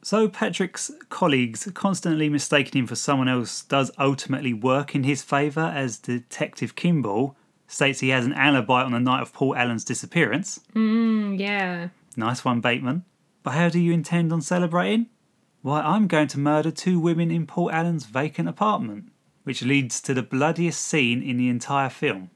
So 0.00 0.28
Patrick's 0.28 0.88
colleagues 1.08 1.68
constantly 1.74 2.28
mistaking 2.28 2.82
him 2.82 2.86
for 2.86 2.94
someone 2.94 3.26
else 3.28 3.62
does 3.62 3.90
ultimately 3.98 4.52
work 4.52 4.94
in 4.94 5.02
his 5.02 5.24
favour 5.24 5.72
as 5.74 5.98
Detective 5.98 6.76
Kimball 6.76 7.36
states 7.66 7.98
he 7.98 8.10
has 8.10 8.24
an 8.24 8.32
alibi 8.32 8.84
on 8.84 8.92
the 8.92 9.00
night 9.00 9.20
of 9.20 9.32
Paul 9.32 9.56
Allen's 9.56 9.84
disappearance. 9.84 10.60
Mm, 10.76 11.40
yeah. 11.40 11.88
Nice 12.16 12.44
one, 12.44 12.60
Bateman. 12.60 13.04
But 13.42 13.54
how 13.54 13.68
do 13.68 13.80
you 13.80 13.92
intend 13.92 14.32
on 14.32 14.42
celebrating? 14.42 15.06
Why, 15.62 15.80
I'm 15.80 16.06
going 16.06 16.28
to 16.28 16.38
murder 16.38 16.70
two 16.70 17.00
women 17.00 17.32
in 17.32 17.48
Paul 17.48 17.72
Allen's 17.72 18.06
vacant 18.06 18.48
apartment, 18.48 19.08
which 19.42 19.64
leads 19.64 20.00
to 20.02 20.14
the 20.14 20.22
bloodiest 20.22 20.80
scene 20.80 21.20
in 21.20 21.36
the 21.36 21.48
entire 21.48 21.90
film. 21.90 22.30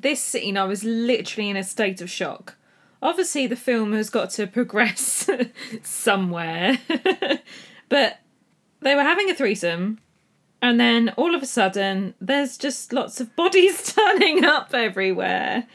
This 0.00 0.22
scene, 0.22 0.56
I 0.56 0.64
was 0.64 0.82
literally 0.82 1.50
in 1.50 1.56
a 1.56 1.64
state 1.64 2.00
of 2.00 2.08
shock. 2.08 2.56
Obviously, 3.02 3.46
the 3.46 3.56
film 3.56 3.92
has 3.92 4.08
got 4.08 4.30
to 4.30 4.46
progress 4.46 5.28
somewhere. 5.82 6.78
but 7.88 8.20
they 8.80 8.94
were 8.94 9.02
having 9.02 9.28
a 9.28 9.34
threesome, 9.34 9.98
and 10.62 10.80
then 10.80 11.10
all 11.16 11.34
of 11.34 11.42
a 11.42 11.46
sudden, 11.46 12.14
there's 12.20 12.56
just 12.56 12.92
lots 12.92 13.20
of 13.20 13.34
bodies 13.36 13.92
turning 13.94 14.44
up 14.44 14.72
everywhere. 14.72 15.66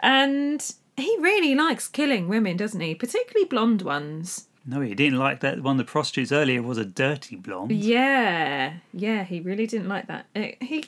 And 0.00 0.74
he 0.96 1.16
really 1.20 1.54
likes 1.54 1.88
killing 1.88 2.28
women, 2.28 2.58
doesn't 2.58 2.80
he? 2.80 2.94
Particularly 2.94 3.46
blonde 3.46 3.82
ones. 3.82 4.46
No, 4.66 4.82
he 4.82 4.94
didn't 4.94 5.18
like 5.18 5.40
that 5.40 5.62
one 5.62 5.78
the 5.78 5.84
prostitutes 5.84 6.32
earlier 6.32 6.62
was 6.62 6.76
a 6.76 6.84
dirty 6.84 7.36
blonde. 7.36 7.72
Yeah, 7.72 8.74
yeah, 8.92 9.24
he 9.24 9.40
really 9.40 9.66
didn't 9.66 9.88
like 9.88 10.06
that. 10.06 10.26
Uh, 10.36 10.48
he 10.60 10.84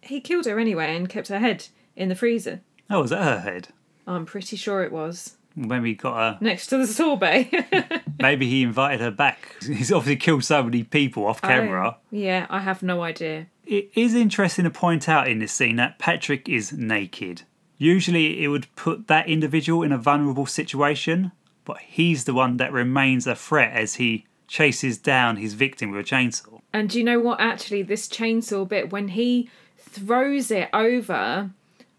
he 0.00 0.20
killed 0.20 0.46
her 0.46 0.60
anyway 0.60 0.96
and 0.96 1.08
kept 1.08 1.28
her 1.28 1.40
head 1.40 1.66
in 1.98 2.08
the 2.08 2.14
freezer. 2.14 2.60
Oh, 2.88 3.02
was 3.02 3.10
that 3.10 3.22
her 3.22 3.40
head? 3.40 3.68
I'm 4.06 4.24
pretty 4.24 4.56
sure 4.56 4.82
it 4.82 4.92
was 4.92 5.36
When 5.54 5.82
we 5.82 5.94
got 5.94 6.16
her 6.16 6.38
next 6.40 6.68
to 6.68 6.78
the 6.78 6.86
sorbet. 6.86 8.02
Maybe 8.20 8.48
he 8.48 8.62
invited 8.62 9.00
her 9.00 9.10
back. 9.10 9.56
He's 9.62 9.92
obviously 9.92 10.16
killed 10.16 10.44
so 10.44 10.62
many 10.62 10.82
people 10.84 11.26
off 11.26 11.42
camera. 11.42 11.98
yeah, 12.10 12.46
I 12.48 12.60
have 12.60 12.82
no 12.82 13.02
idea. 13.02 13.48
It 13.66 13.90
is 13.94 14.14
interesting 14.14 14.64
to 14.64 14.70
point 14.70 15.08
out 15.08 15.28
in 15.28 15.40
this 15.40 15.52
scene 15.52 15.76
that 15.76 15.98
Patrick 15.98 16.48
is 16.48 16.72
naked. 16.72 17.42
Usually 17.76 18.42
it 18.42 18.48
would 18.48 18.74
put 18.76 19.06
that 19.08 19.28
individual 19.28 19.82
in 19.82 19.92
a 19.92 19.98
vulnerable 19.98 20.46
situation, 20.46 21.32
but 21.64 21.78
he's 21.78 22.24
the 22.24 22.34
one 22.34 22.56
that 22.56 22.72
remains 22.72 23.26
a 23.26 23.36
threat 23.36 23.72
as 23.72 23.96
he 23.96 24.26
chases 24.48 24.96
down 24.96 25.36
his 25.36 25.52
victim 25.52 25.90
with 25.90 26.00
a 26.00 26.02
chainsaw. 26.02 26.60
And 26.72 26.88
do 26.88 26.98
you 26.98 27.04
know 27.04 27.20
what? 27.20 27.40
Actually, 27.40 27.82
this 27.82 28.08
chainsaw 28.08 28.66
bit 28.66 28.90
when 28.90 29.08
he 29.08 29.50
throws 29.76 30.50
it 30.50 30.70
over 30.72 31.50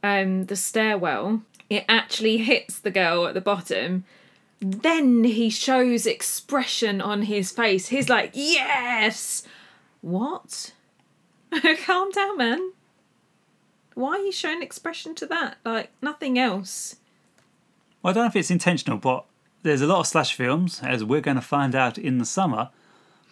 um, 0.03 0.45
the 0.45 0.55
stairwell, 0.55 1.41
it 1.69 1.85
actually 1.87 2.37
hits 2.37 2.79
the 2.79 2.91
girl 2.91 3.27
at 3.27 3.33
the 3.33 3.41
bottom. 3.41 4.05
Then 4.59 5.23
he 5.23 5.49
shows 5.49 6.05
expression 6.05 7.01
on 7.01 7.23
his 7.23 7.51
face. 7.51 7.87
He's 7.87 8.09
like, 8.09 8.31
"Yes." 8.33 9.43
What? 10.01 10.73
Calm 11.85 12.11
down, 12.11 12.37
man. 12.37 12.71
Why 13.93 14.11
are 14.11 14.19
you 14.19 14.31
showing 14.31 14.61
expression 14.61 15.15
to 15.15 15.25
that? 15.27 15.57
Like 15.65 15.91
nothing 16.01 16.39
else. 16.39 16.95
Well, 18.01 18.11
I 18.11 18.13
don't 18.13 18.23
know 18.23 18.29
if 18.29 18.35
it's 18.35 18.51
intentional, 18.51 18.97
but 18.97 19.25
there's 19.63 19.81
a 19.81 19.87
lot 19.87 19.99
of 19.99 20.07
slash 20.07 20.33
films, 20.33 20.81
as 20.81 21.03
we're 21.03 21.21
going 21.21 21.35
to 21.35 21.41
find 21.41 21.75
out 21.75 21.97
in 21.97 22.17
the 22.17 22.25
summer, 22.25 22.69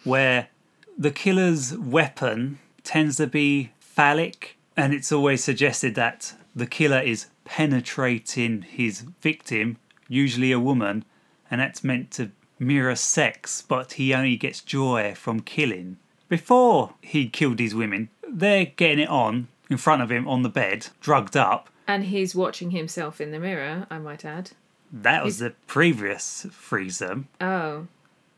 where 0.04 0.48
the 0.96 1.10
killer's 1.10 1.76
weapon 1.76 2.58
tends 2.84 3.16
to 3.16 3.26
be 3.26 3.70
phallic, 3.80 4.56
and 4.76 4.92
it's 4.92 5.10
always 5.10 5.42
suggested 5.42 5.94
that 5.94 6.34
the 6.58 6.66
killer 6.66 7.00
is 7.00 7.26
penetrating 7.44 8.62
his 8.62 9.00
victim, 9.20 9.78
usually 10.08 10.52
a 10.52 10.60
woman, 10.60 11.04
and 11.50 11.60
that's 11.60 11.84
meant 11.84 12.10
to 12.12 12.30
mirror 12.58 12.96
sex, 12.96 13.62
but 13.62 13.94
he 13.94 14.12
only 14.12 14.36
gets 14.36 14.60
joy 14.60 15.14
from 15.14 15.40
killing. 15.40 15.96
Before 16.28 16.94
he 17.00 17.28
killed 17.28 17.56
these 17.56 17.74
women, 17.74 18.10
they're 18.28 18.66
getting 18.66 19.00
it 19.00 19.08
on 19.08 19.48
in 19.70 19.76
front 19.76 20.02
of 20.02 20.10
him 20.10 20.28
on 20.28 20.42
the 20.42 20.48
bed, 20.48 20.88
drugged 21.00 21.36
up. 21.36 21.70
And 21.86 22.04
he's 22.04 22.34
watching 22.34 22.70
himself 22.72 23.20
in 23.20 23.30
the 23.30 23.38
mirror, 23.38 23.86
I 23.90 23.98
might 23.98 24.24
add. 24.24 24.50
That 24.92 25.24
was 25.24 25.38
the 25.38 25.54
previous 25.66 26.46
threesome. 26.50 27.28
Oh. 27.40 27.86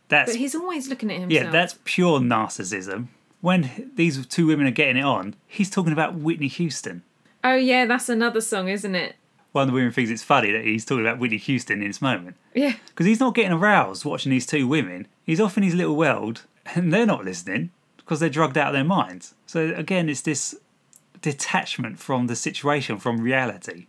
That's 0.09 0.33
But 0.33 0.39
he's 0.39 0.55
always 0.55 0.89
looking 0.89 1.11
at 1.11 1.21
himself. 1.21 1.45
Yeah, 1.45 1.51
that's 1.51 1.79
pure 1.85 2.21
narcissism. 2.21 3.09
When 3.41 3.91
these 3.95 4.25
two 4.27 4.47
women 4.47 4.67
are 4.67 4.73
getting 4.73 4.99
it 4.99 5.05
on, 5.05 5.35
he's 5.47 5.71
talking 5.71 5.93
about 5.93 6.17
Whitney 6.17 6.49
Houston. 6.49 7.03
Oh 7.43 7.55
yeah, 7.55 7.87
that's 7.87 8.09
another 8.09 8.41
song, 8.41 8.69
isn't 8.69 8.95
it? 8.95 9.17
One 9.53 9.63
of 9.63 9.69
the 9.69 9.75
women 9.75 9.91
thinks 9.93 10.11
it's 10.11 10.23
funny 10.23 10.53
that 10.53 10.65
he's 10.65 10.85
talking 10.85 11.05
about 11.05 11.19
Whitney 11.19 11.39
Houston 11.39 11.83
in 11.83 11.89
this 11.89 12.01
moment. 12.03 12.37
Yeah. 12.55 12.75
Because 12.87 13.07
he's 13.07 13.19
not 13.21 13.35
getting 13.35 13.53
aroused 13.53 14.05
watching 14.05 14.31
these 14.31 14.47
two 14.47 14.69
women. 14.69 15.09
He's 15.25 15.41
off 15.41 15.57
in 15.57 15.63
his 15.65 15.75
little 15.75 15.97
world, 15.97 16.43
and 16.75 16.93
they're 16.93 17.07
not 17.07 17.25
listening 17.25 17.71
because 17.97 18.21
they're 18.21 18.29
drugged 18.29 18.57
out 18.59 18.69
of 18.69 18.73
their 18.75 18.85
minds. 18.85 19.35
So 19.47 19.73
again, 19.75 20.09
it's 20.09 20.21
this 20.21 20.55
detachment 21.21 21.99
from 21.99 22.27
the 22.27 22.37
situation, 22.37 22.99
from 22.99 23.21
reality. 23.21 23.87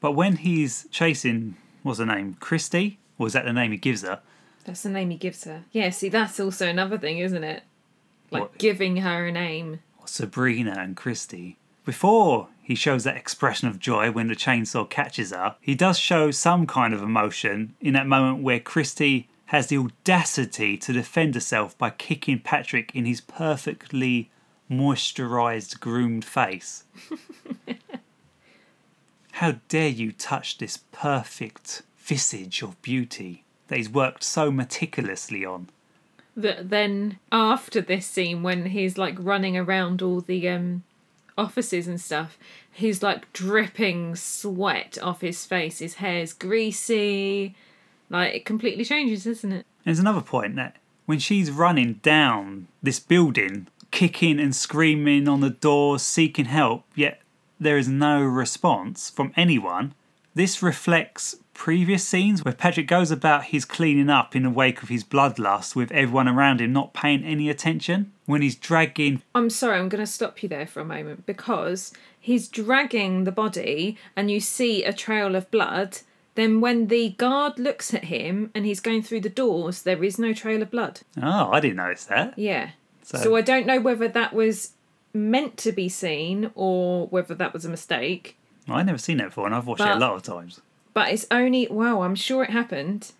But 0.00 0.12
when 0.12 0.36
he's 0.36 0.86
chasing, 0.90 1.56
what's 1.82 1.98
her 1.98 2.06
name? 2.06 2.36
Christy? 2.40 2.98
Or 3.18 3.26
is 3.26 3.32
that 3.32 3.44
the 3.44 3.52
name 3.52 3.72
he 3.72 3.78
gives 3.78 4.02
her? 4.02 4.20
That's 4.64 4.82
the 4.82 4.88
name 4.90 5.10
he 5.10 5.16
gives 5.16 5.44
her. 5.44 5.64
Yeah, 5.72 5.90
see, 5.90 6.08
that's 6.08 6.40
also 6.40 6.68
another 6.68 6.98
thing, 6.98 7.18
isn't 7.18 7.44
it? 7.44 7.62
Like 8.30 8.42
What? 8.42 8.58
giving 8.58 8.98
her 8.98 9.26
a 9.26 9.32
name. 9.32 9.80
Sabrina 10.04 10.74
and 10.78 10.96
Christy. 10.96 11.58
Before 11.84 12.48
he 12.62 12.74
shows 12.74 13.04
that 13.04 13.16
expression 13.16 13.68
of 13.68 13.78
joy 13.78 14.10
when 14.10 14.28
the 14.28 14.34
chainsaw 14.34 14.88
catches 14.88 15.30
her, 15.32 15.56
he 15.60 15.74
does 15.74 15.98
show 15.98 16.30
some 16.30 16.66
kind 16.66 16.94
of 16.94 17.02
emotion 17.02 17.74
in 17.80 17.92
that 17.92 18.06
moment 18.06 18.42
where 18.42 18.60
Christy 18.60 19.28
has 19.46 19.66
the 19.66 19.76
audacity 19.76 20.78
to 20.78 20.92
defend 20.92 21.34
herself 21.34 21.76
by 21.76 21.90
kicking 21.90 22.38
Patrick 22.38 22.90
in 22.94 23.04
his 23.04 23.20
perfectly 23.20 24.30
moisturized, 24.70 25.78
groomed 25.80 26.24
face. 26.24 26.84
How 29.32 29.56
dare 29.68 29.88
you 29.88 30.12
touch 30.12 30.56
this 30.56 30.78
perfect 30.90 31.82
visage 31.98 32.62
of 32.62 32.80
beauty 32.80 33.44
that 33.68 33.76
he's 33.76 33.90
worked 33.90 34.22
so 34.22 34.50
meticulously 34.50 35.44
on. 35.44 35.68
that 36.36 36.70
then 36.70 37.18
after 37.30 37.80
this 37.80 38.06
scene 38.06 38.42
when 38.42 38.66
he's 38.66 38.96
like 38.96 39.16
running 39.18 39.56
around 39.56 40.02
all 40.02 40.20
the 40.20 40.48
um 40.48 40.82
offices 41.36 41.88
and 41.88 42.00
stuff 42.00 42.38
he's 42.74 43.02
like 43.02 43.32
dripping 43.32 44.16
sweat 44.16 44.98
off 45.00 45.20
his 45.20 45.46
face. 45.46 45.78
His 45.78 45.94
hair's 45.94 46.32
greasy. 46.32 47.54
Like 48.10 48.34
it 48.34 48.44
completely 48.44 48.84
changes 48.84 49.26
isn't 49.26 49.52
it? 49.52 49.66
There's 49.84 49.98
another 49.98 50.20
point 50.20 50.56
that 50.56 50.76
when 51.06 51.18
she's 51.18 51.50
running 51.50 51.94
down 51.94 52.68
this 52.82 53.00
building, 53.00 53.68
kicking 53.90 54.40
and 54.40 54.54
screaming 54.54 55.28
on 55.28 55.40
the 55.40 55.50
doors, 55.50 56.02
seeking 56.02 56.46
help, 56.46 56.84
yet 56.94 57.20
there 57.60 57.78
is 57.78 57.88
no 57.88 58.22
response 58.22 59.10
from 59.10 59.32
anyone, 59.36 59.94
this 60.34 60.62
reflects 60.62 61.36
previous 61.54 62.06
scenes 62.06 62.44
where 62.44 62.54
Patrick 62.54 62.88
goes 62.88 63.10
about 63.12 63.44
his 63.44 63.64
cleaning 63.64 64.10
up 64.10 64.34
in 64.34 64.42
the 64.42 64.50
wake 64.50 64.82
of 64.82 64.88
his 64.88 65.04
bloodlust 65.04 65.76
with 65.76 65.92
everyone 65.92 66.26
around 66.28 66.60
him 66.60 66.72
not 66.72 66.92
paying 66.92 67.22
any 67.24 67.48
attention. 67.48 68.12
When 68.26 68.42
he's 68.42 68.56
dragging 68.56 69.20
i'm 69.34 69.50
sorry 69.50 69.78
i'm 69.78 69.90
going 69.90 70.02
to 70.04 70.10
stop 70.10 70.42
you 70.42 70.48
there 70.48 70.66
for 70.66 70.80
a 70.80 70.84
moment 70.84 71.26
because 71.26 71.92
he's 72.18 72.48
dragging 72.48 73.24
the 73.24 73.32
body 73.32 73.98
and 74.16 74.30
you 74.30 74.40
see 74.40 74.82
a 74.82 74.94
trail 74.94 75.36
of 75.36 75.50
blood 75.50 75.98
then 76.34 76.60
when 76.62 76.86
the 76.88 77.10
guard 77.10 77.58
looks 77.58 77.92
at 77.92 78.04
him 78.04 78.50
and 78.54 78.64
he's 78.64 78.80
going 78.80 79.02
through 79.02 79.20
the 79.20 79.28
doors 79.28 79.82
there 79.82 80.02
is 80.02 80.18
no 80.18 80.32
trail 80.32 80.62
of 80.62 80.70
blood 80.70 81.00
Oh, 81.22 81.50
I 81.52 81.60
didn't 81.60 81.76
notice 81.76 82.06
that. 82.06 82.32
Yeah. 82.38 82.70
So- 83.02 83.18
So, 83.18 83.36
I 83.36 83.42
don't 83.42 83.66
know 83.66 83.78
whether 83.80 84.08
that 84.08 84.32
was 84.32 84.70
meant 85.12 85.58
to 85.58 85.70
be 85.70 85.88
seen 85.90 86.50
or 86.54 87.06
whether 87.08 87.34
that 87.34 87.52
was 87.52 87.64
a 87.66 87.68
mistake. 87.68 88.36
I've 88.68 88.86
never 88.86 88.98
seen 88.98 89.18
that 89.18 89.26
before 89.26 89.46
and 89.46 89.54
I've 89.54 89.66
watched 89.66 89.82
it 89.82 89.88
a 89.88 89.98
lot 89.98 90.14
of 90.14 90.22
times. 90.22 90.60
But 90.94 91.10
it's 91.12 91.26
only 91.30 91.66
wow, 91.68 92.02
I'm 92.02 92.14
sure 92.14 92.44
it 92.44 92.50
happened. 92.50 93.12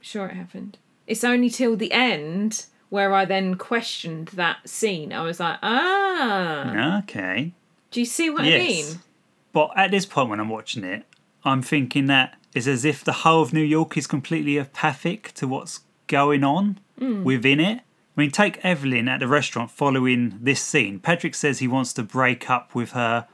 Sure 0.00 0.26
it 0.26 0.34
happened. 0.34 0.78
It's 1.06 1.24
only 1.24 1.50
till 1.50 1.76
the 1.76 1.92
end 1.92 2.66
where 2.88 3.12
I 3.12 3.24
then 3.24 3.56
questioned 3.56 4.28
that 4.28 4.66
scene. 4.68 5.12
I 5.12 5.22
was 5.22 5.40
like, 5.40 5.58
ah, 5.62 6.98
Okay. 7.02 7.52
do 7.90 8.00
you 8.00 8.06
see 8.06 8.30
what 8.30 8.42
I 8.44 8.58
mean? 8.58 8.86
But 9.52 9.70
at 9.76 9.90
this 9.90 10.06
point 10.06 10.30
when 10.30 10.40
I'm 10.40 10.48
watching 10.48 10.84
it, 10.84 11.04
I'm 11.44 11.62
thinking 11.62 12.06
that 12.06 12.36
it's 12.54 12.66
as 12.66 12.84
if 12.84 13.04
the 13.04 13.12
whole 13.12 13.42
of 13.42 13.52
New 13.52 13.62
York 13.62 13.96
is 13.96 14.06
completely 14.06 14.56
apathic 14.56 15.32
to 15.34 15.46
what's 15.46 15.80
going 16.06 16.44
on 16.44 16.80
within 16.98 17.60
it. 17.60 17.78
I 18.16 18.20
mean, 18.20 18.30
take 18.30 18.64
Evelyn 18.64 19.08
at 19.08 19.20
the 19.20 19.28
restaurant 19.28 19.70
following 19.70 20.38
this 20.40 20.60
scene. 20.60 20.98
Patrick 20.98 21.34
says 21.34 21.58
he 21.60 21.68
wants 21.68 21.92
to 21.94 22.02
break 22.02 22.50
up 22.50 22.74
with 22.74 22.92
her 22.92 23.28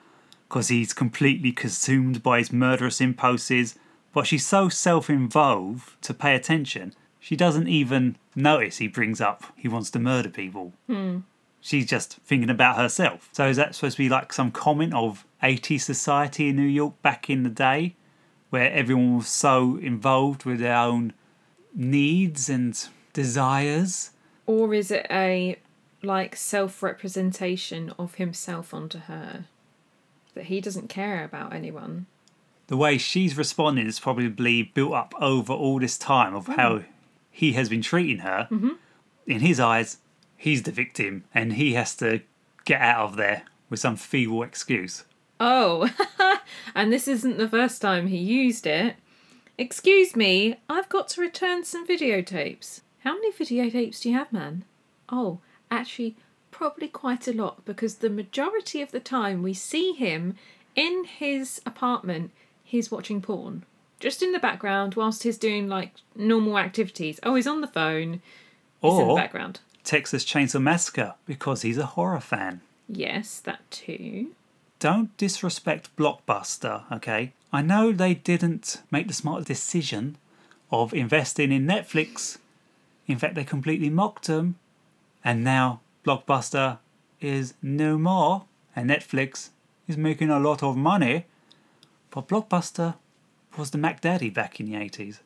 because 0.55 0.69
he's 0.69 0.93
completely 0.93 1.51
consumed 1.51 2.23
by 2.23 2.39
his 2.39 2.53
murderous 2.53 3.01
impulses, 3.01 3.75
but 4.13 4.25
she's 4.25 4.47
so 4.47 4.69
self 4.69 5.11
involved 5.11 6.01
to 6.01 6.15
pay 6.15 6.37
attention, 6.37 6.95
she 7.19 7.35
doesn't 7.35 7.67
even 7.67 8.17
notice 8.37 8.77
he 8.77 8.87
brings 8.87 9.21
up 9.21 9.43
he 9.57 9.67
wants 9.67 9.91
to 9.91 9.99
murder 9.99 10.29
people 10.29 10.73
hmm. 10.87 11.19
she's 11.61 11.87
just 11.87 12.19
thinking 12.25 12.51
about 12.51 12.77
herself. 12.77 13.31
So 13.33 13.49
is 13.49 13.57
that 13.57 13.75
supposed 13.75 13.97
to 13.97 14.03
be 14.05 14.09
like 14.09 14.33
some 14.33 14.53
comment 14.53 14.95
of 14.95 15.27
80s 15.43 15.81
society 15.81 16.51
in 16.51 16.57
New 16.57 16.63
York 16.63 17.03
back 17.03 17.29
in 17.29 17.43
the 17.43 17.51
day, 17.51 17.97
where 18.51 18.71
everyone 18.71 19.17
was 19.17 19.29
so 19.29 19.77
involved 19.79 20.45
with 20.45 20.61
their 20.61 20.77
own 20.77 21.15
needs 21.75 22.49
and 22.49 22.81
desires? 23.13 24.11
Or 24.47 24.73
is 24.73 24.93
it 24.93 25.09
a 25.11 25.59
like 26.01 26.37
self 26.37 26.81
representation 26.81 27.93
of 27.99 28.15
himself 28.15 28.73
onto 28.73 28.99
her? 28.99 29.47
That 30.35 30.45
he 30.45 30.61
doesn't 30.61 30.89
care 30.89 31.25
about 31.25 31.53
anyone. 31.53 32.07
The 32.67 32.77
way 32.77 32.99
she's 32.99 33.37
responding 33.37 33.87
is 33.87 34.01
probably 34.01 34.63
built 34.63 34.93
up 34.93 35.15
over 35.21 35.53
all 35.53 35.79
this 35.79 35.99
time 35.99 36.35
of 36.35 36.47
how 36.47 36.79
mm. 36.79 36.85
he 37.31 37.53
has 37.53 37.69
been 37.69 37.83
treating 37.83 38.19
her. 38.19 38.49
Mm-hmm. 38.51 38.71
In 39.27 39.41
his 39.41 39.61
eyes, 39.61 39.99
he's 40.37 40.63
the 40.63 40.73
victim 40.73 41.25
and 41.35 41.55
he 41.55 41.75
has 41.75 41.95
to 41.97 42.21
get 42.65 42.81
out 42.81 43.11
of 43.11 43.17
there 43.17 43.43
with 43.69 43.81
some 43.81 43.97
feeble 43.97 44.43
excuse. 44.43 45.05
Oh, 45.39 45.91
and 46.75 46.93
this 46.93 47.07
isn't 47.09 47.39
the 47.39 47.49
first 47.49 47.83
time 47.83 48.07
he 48.07 48.17
used 48.17 48.67
it. 48.67 48.97
Excuse 49.59 50.17
me, 50.17 50.57
I've 50.69 50.89
got 50.89 51.09
to 51.09 51.21
return 51.21 51.65
some 51.65 51.87
videotapes. 51.87 52.81
How 53.01 53.15
many 53.15 53.33
videotapes 53.33 54.01
do 54.01 54.11
you 54.11 54.17
have, 54.17 54.33
man? 54.33 54.65
Oh, 55.09 55.41
actually, 55.71 56.17
probably 56.55 56.87
quite 56.87 57.27
a 57.27 57.33
lot 57.33 57.65
because 57.65 57.97
the 57.97 58.09
majority 58.09 58.81
of 58.81 58.93
the 58.93 59.01
time 59.01 59.43
we 59.43 59.53
see 59.53 59.93
him 59.93 60.37
in 60.77 61.03
his 61.05 61.61
apartment, 61.67 62.31
he's 62.63 62.93
watching 62.93 63.21
porn. 63.21 63.65
Just 63.99 64.23
in 64.23 64.31
the 64.31 64.39
background 64.39 64.95
whilst 64.95 65.25
he's 65.25 65.37
doing 65.39 65.69
like 65.69 65.91
normal 66.15 66.57
activities. 66.59 67.19
Oh, 67.25 67.35
he's 67.35 67.49
on 67.49 67.61
the 67.61 67.67
phone. 67.67 68.23
He's 68.81 68.93
in 68.93 68.99
the 69.09 69.13
Or 69.15 69.17
background. 69.17 69.59
Texas 69.83 70.25
Chainsaw 70.25 70.63
Massacre 70.63 71.15
because 71.27 71.63
he's 71.63 71.79
a 71.79 71.87
horror 71.87 72.21
fan. 72.21 72.61
Yes, 72.89 73.41
that 73.41 73.69
too. 73.71 74.33
don't 74.79 75.17
disrespect 75.17 75.95
Blockbuster, 75.97 76.83
okay? 76.93 77.33
I 77.53 77.63
know 77.63 77.91
they 77.91 78.15
didn't 78.15 78.83
make 78.91 79.09
the 79.09 79.15
smart 79.15 79.45
decision 79.47 80.17
of 80.71 80.93
investing 80.95 81.51
in 81.51 81.67
Netflix. 81.67 82.39
In 83.07 83.19
fact, 83.19 83.35
they 83.35 83.45
completely 83.45 83.91
mocked 83.91 84.27
them. 84.27 84.57
And 85.25 85.43
now 85.43 85.81
Blockbuster 86.05 86.79
is 87.21 87.55
no 87.63 87.97
more, 87.99 88.45
and 88.77 88.91
Netflix 88.91 89.51
is 89.89 89.97
making 89.97 90.31
a 90.31 90.39
lot 90.39 90.63
of 90.63 90.77
money. 90.77 91.27
But 92.11 92.29
Blockbuster 92.29 92.95
was 93.57 93.71
the 93.71 93.79
Mac 93.79 94.01
Daddy 94.01 94.31
back 94.31 94.61
in 94.61 94.67
the 94.67 94.75
80s. 94.75 95.21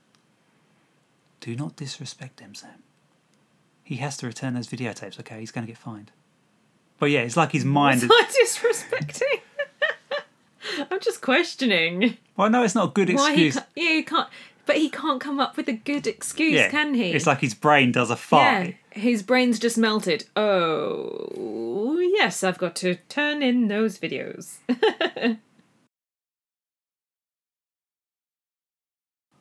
Do 1.40 1.54
not 1.56 1.76
disrespect 1.76 2.40
him, 2.40 2.54
Sam. 2.54 2.82
He 3.84 3.96
has 3.96 4.16
to 4.18 4.26
return 4.26 4.54
those 4.54 4.68
videotapes, 4.68 5.18
okay? 5.20 5.40
He's 5.40 5.50
going 5.50 5.66
to 5.66 5.70
get 5.72 5.78
fined. 5.78 6.10
But 6.98 7.06
yeah, 7.10 7.20
it's 7.20 7.36
like 7.36 7.52
his 7.52 7.64
mind. 7.64 8.02
Was 8.02 8.10
I 8.12 8.44
disrespecting? 8.44 9.40
I'm 10.90 11.00
just 11.00 11.20
questioning. 11.22 12.16
Well, 12.36 12.50
no, 12.50 12.62
it's 12.62 12.74
not 12.74 12.88
a 12.90 12.92
good 12.92 13.14
Why 13.14 13.34
he 13.34 13.46
excuse. 13.46 13.54
can't, 13.54 13.66
yeah, 13.76 13.90
you 13.90 14.04
can't, 14.04 14.28
but 14.68 14.76
he 14.76 14.90
can't 14.90 15.18
come 15.18 15.40
up 15.40 15.56
with 15.56 15.66
a 15.66 15.72
good 15.72 16.06
excuse, 16.06 16.52
yeah, 16.52 16.68
can 16.68 16.92
he? 16.92 17.10
It's 17.12 17.26
like 17.26 17.40
his 17.40 17.54
brain 17.54 17.90
does 17.90 18.10
a 18.10 18.18
yeah, 18.30 18.72
his 18.90 19.22
brain's 19.22 19.58
just 19.58 19.78
melted. 19.78 20.26
Oh, 20.36 21.98
yes, 21.98 22.44
I've 22.44 22.58
got 22.58 22.76
to 22.76 22.96
turn 23.08 23.42
in 23.42 23.68
those 23.68 23.98
videos. 23.98 24.58
I 24.68 25.38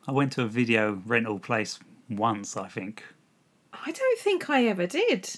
went 0.08 0.32
to 0.32 0.42
a 0.44 0.48
video 0.48 1.02
rental 1.04 1.38
place 1.38 1.78
once, 2.08 2.56
I 2.56 2.68
think. 2.68 3.04
I 3.74 3.92
don't 3.92 4.18
think 4.20 4.48
I 4.48 4.64
ever 4.64 4.86
did. 4.86 5.36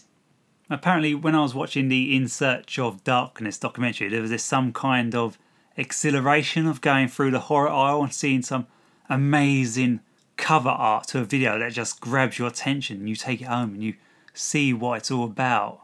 Apparently, 0.71 1.17
when 1.17 1.35
I 1.35 1.41
was 1.43 1.53
watching 1.53 1.89
the 1.89 2.15
In 2.15 2.29
Search 2.29 2.79
of 2.79 3.03
Darkness 3.03 3.59
documentary, 3.59 4.09
there 4.09 4.23
was 4.23 4.31
this 4.31 4.45
some 4.45 4.73
kind 4.73 5.17
of 5.17 5.37
exhilaration 5.77 6.69
of 6.69 6.81
going 6.81 7.09
through 7.09 7.33
the 7.33 7.41
horror 7.41 7.71
aisle 7.71 8.05
and 8.05 8.15
seeing 8.15 8.43
some 8.43 8.69
amazing 9.11 10.01
cover 10.37 10.71
art 10.71 11.09
to 11.09 11.21
a 11.21 11.25
video 11.25 11.59
that 11.59 11.73
just 11.73 12.01
grabs 12.01 12.39
your 12.39 12.49
attention 12.49 12.99
and 12.99 13.09
you 13.09 13.15
take 13.15 13.43
it 13.43 13.45
home 13.45 13.75
and 13.75 13.83
you 13.83 13.95
see 14.33 14.73
what 14.73 14.99
it's 14.99 15.11
all 15.11 15.25
about. 15.25 15.83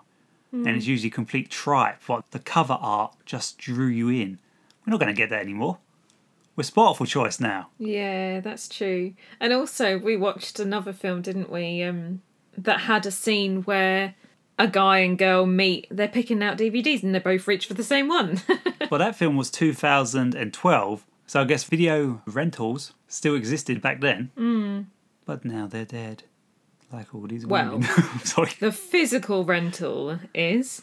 And 0.52 0.68
it's 0.68 0.86
usually 0.86 1.10
complete 1.10 1.50
tripe, 1.50 2.00
but 2.08 2.30
the 2.30 2.38
cover 2.38 2.78
art 2.80 3.14
just 3.26 3.58
drew 3.58 3.88
you 3.88 4.08
in. 4.08 4.38
We're 4.86 4.92
not 4.92 5.00
going 5.00 5.14
to 5.14 5.16
get 5.16 5.28
that 5.28 5.42
anymore. 5.42 5.76
We're 6.54 6.62
spot 6.62 6.96
for 6.96 7.04
choice 7.04 7.38
now. 7.38 7.68
Yeah, 7.78 8.40
that's 8.40 8.66
true. 8.66 9.12
And 9.38 9.52
also, 9.52 9.98
we 9.98 10.16
watched 10.16 10.58
another 10.58 10.94
film, 10.94 11.20
didn't 11.20 11.50
we? 11.50 11.82
Um, 11.82 12.22
that 12.56 12.80
had 12.80 13.04
a 13.04 13.10
scene 13.10 13.64
where 13.64 14.14
a 14.58 14.66
guy 14.66 15.00
and 15.00 15.18
girl 15.18 15.44
meet. 15.44 15.86
They're 15.90 16.08
picking 16.08 16.42
out 16.42 16.56
DVDs, 16.56 17.02
and 17.02 17.14
they 17.14 17.18
both 17.18 17.46
reach 17.46 17.66
for 17.66 17.74
the 17.74 17.84
same 17.84 18.08
one. 18.08 18.40
Well, 18.88 19.00
that 19.00 19.16
film 19.16 19.36
was 19.36 19.50
2012, 19.50 21.04
so 21.26 21.40
I 21.40 21.44
guess 21.44 21.64
video 21.64 22.22
rentals 22.26 22.92
still 23.08 23.34
existed 23.34 23.80
back 23.80 24.00
then. 24.00 24.86
But 25.24 25.44
now 25.44 25.66
they're 25.66 25.84
dead. 25.84 26.22
Like 26.92 27.14
all 27.14 27.26
these 27.26 27.44
Well-. 27.46 27.82
Sorry. 28.24 28.52
the 28.60 28.70
physical 28.72 29.44
rental 29.44 30.20
is, 30.34 30.82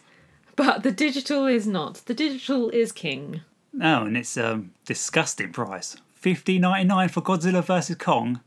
but 0.56 0.84
the 0.84 0.92
digital 0.92 1.46
is 1.46 1.66
not. 1.66 2.02
The 2.06 2.14
digital 2.14 2.70
is 2.70 2.92
king. 2.92 3.42
No, 3.72 4.04
and 4.04 4.18
it's 4.18 4.36
a 4.38 4.64
disgusting 4.86 5.52
price. 5.54 5.96
Fifty 6.14 6.60
ninety 6.60 6.88
nine 6.88 7.10
for 7.10 7.22
Godzilla 7.22 7.64
vs. 7.64 7.96
Kong? 7.98 8.42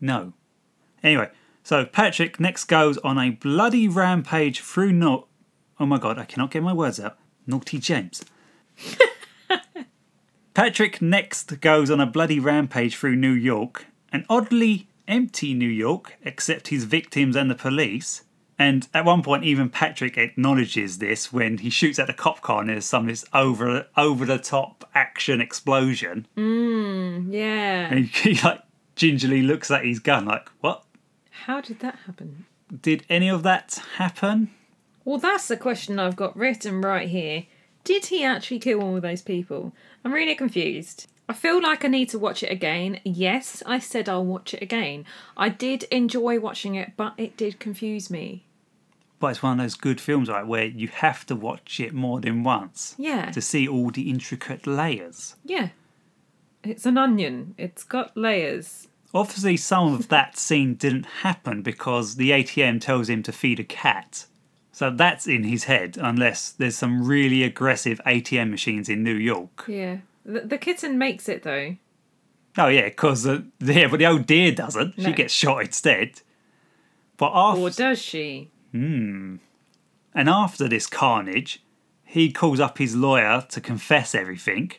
No. 0.00 0.34
Anyway, 1.02 1.30
so 1.62 1.84
Patrick 1.86 2.38
next 2.38 2.64
goes 2.66 2.98
on 2.98 3.18
a 3.18 3.30
bloody 3.30 3.88
rampage 3.88 4.60
through 4.60 4.92
no 4.92 5.26
Oh 5.80 5.86
my 5.86 5.98
god, 5.98 6.18
I 6.18 6.24
cannot 6.24 6.50
get 6.50 6.62
my 6.62 6.72
words 6.72 6.98
out. 7.00 7.16
Naughty 7.46 7.78
James. 7.78 8.24
Patrick 10.58 11.00
next 11.00 11.60
goes 11.60 11.88
on 11.88 12.00
a 12.00 12.06
bloody 12.06 12.40
rampage 12.40 12.96
through 12.96 13.14
New 13.14 13.30
York, 13.30 13.86
an 14.10 14.26
oddly 14.28 14.88
empty 15.06 15.54
New 15.54 15.68
York, 15.68 16.16
except 16.24 16.66
his 16.66 16.82
victims 16.82 17.36
and 17.36 17.48
the 17.48 17.54
police. 17.54 18.24
And 18.58 18.88
at 18.92 19.04
one 19.04 19.22
point, 19.22 19.44
even 19.44 19.70
Patrick 19.70 20.18
acknowledges 20.18 20.98
this 20.98 21.32
when 21.32 21.58
he 21.58 21.70
shoots 21.70 22.00
at 22.00 22.10
a 22.10 22.12
cop 22.12 22.40
car 22.40 22.62
and 22.62 22.70
there's 22.70 22.86
some 22.86 23.06
this 23.06 23.24
over 23.32 23.86
over 23.96 24.26
the 24.26 24.38
top 24.38 24.84
action 24.96 25.40
explosion. 25.40 26.26
Mm, 26.36 27.32
yeah. 27.32 27.86
And 27.88 28.06
he, 28.06 28.32
he 28.34 28.40
like 28.42 28.60
gingerly 28.96 29.42
looks 29.42 29.70
at 29.70 29.84
his 29.84 30.00
gun 30.00 30.24
like, 30.24 30.48
what? 30.60 30.82
How 31.44 31.60
did 31.60 31.78
that 31.78 31.98
happen? 32.06 32.46
Did 32.82 33.06
any 33.08 33.28
of 33.28 33.44
that 33.44 33.80
happen? 33.98 34.50
Well, 35.04 35.18
that's 35.18 35.46
the 35.46 35.56
question 35.56 36.00
I've 36.00 36.16
got 36.16 36.36
written 36.36 36.80
right 36.80 37.08
here. 37.08 37.44
Did 37.88 38.04
he 38.04 38.22
actually 38.22 38.58
kill 38.58 38.82
all 38.82 38.96
of 38.96 39.02
those 39.02 39.22
people? 39.22 39.72
I'm 40.04 40.12
really 40.12 40.34
confused. 40.34 41.06
I 41.26 41.32
feel 41.32 41.62
like 41.62 41.86
I 41.86 41.88
need 41.88 42.10
to 42.10 42.18
watch 42.18 42.42
it 42.42 42.52
again. 42.52 43.00
Yes, 43.02 43.62
I 43.64 43.78
said 43.78 44.10
I'll 44.10 44.26
watch 44.26 44.52
it 44.52 44.60
again. 44.62 45.06
I 45.38 45.48
did 45.48 45.84
enjoy 45.84 46.38
watching 46.38 46.74
it, 46.74 46.92
but 46.98 47.14
it 47.16 47.38
did 47.38 47.58
confuse 47.58 48.10
me. 48.10 48.44
But 49.18 49.28
it's 49.28 49.42
one 49.42 49.58
of 49.58 49.64
those 49.64 49.74
good 49.74 50.02
films, 50.02 50.28
right, 50.28 50.46
where 50.46 50.66
you 50.66 50.88
have 50.88 51.24
to 51.26 51.34
watch 51.34 51.80
it 51.80 51.94
more 51.94 52.20
than 52.20 52.44
once 52.44 52.94
Yeah. 52.98 53.30
to 53.30 53.40
see 53.40 53.66
all 53.66 53.88
the 53.90 54.10
intricate 54.10 54.66
layers. 54.66 55.36
Yeah. 55.42 55.70
It's 56.62 56.84
an 56.84 56.98
onion. 56.98 57.54
It's 57.56 57.84
got 57.84 58.14
layers. 58.14 58.88
Obviously, 59.14 59.56
some 59.56 59.94
of 59.94 60.08
that 60.08 60.36
scene 60.36 60.74
didn't 60.74 61.06
happen 61.22 61.62
because 61.62 62.16
the 62.16 62.32
ATM 62.32 62.82
tells 62.82 63.08
him 63.08 63.22
to 63.22 63.32
feed 63.32 63.58
a 63.58 63.64
cat. 63.64 64.26
So 64.78 64.92
that's 64.92 65.26
in 65.26 65.42
his 65.42 65.64
head, 65.64 65.98
unless 66.00 66.50
there's 66.52 66.76
some 66.76 67.04
really 67.04 67.42
aggressive 67.42 68.00
ATM 68.06 68.48
machines 68.48 68.88
in 68.88 69.02
New 69.02 69.16
York. 69.16 69.64
Yeah. 69.66 69.96
The, 70.24 70.42
the 70.42 70.56
kitten 70.56 70.98
makes 70.98 71.28
it 71.28 71.42
though. 71.42 71.74
Oh 72.56 72.68
yeah, 72.68 72.84
because 72.84 73.26
uh, 73.26 73.40
yeah, 73.58 73.88
but 73.88 73.98
the 73.98 74.06
old 74.06 74.26
dear 74.26 74.52
doesn't. 74.52 74.94
She 74.94 75.12
gets 75.12 75.34
shot 75.34 75.62
instead. 75.64 76.20
But 77.16 77.32
after 77.34 77.60
Or 77.60 77.70
does 77.70 78.00
she? 78.00 78.52
Hmm. 78.70 79.38
And 80.14 80.28
after 80.28 80.68
this 80.68 80.86
carnage, 80.86 81.60
he 82.04 82.30
calls 82.30 82.60
up 82.60 82.78
his 82.78 82.94
lawyer 82.94 83.44
to 83.48 83.60
confess 83.60 84.14
everything. 84.14 84.70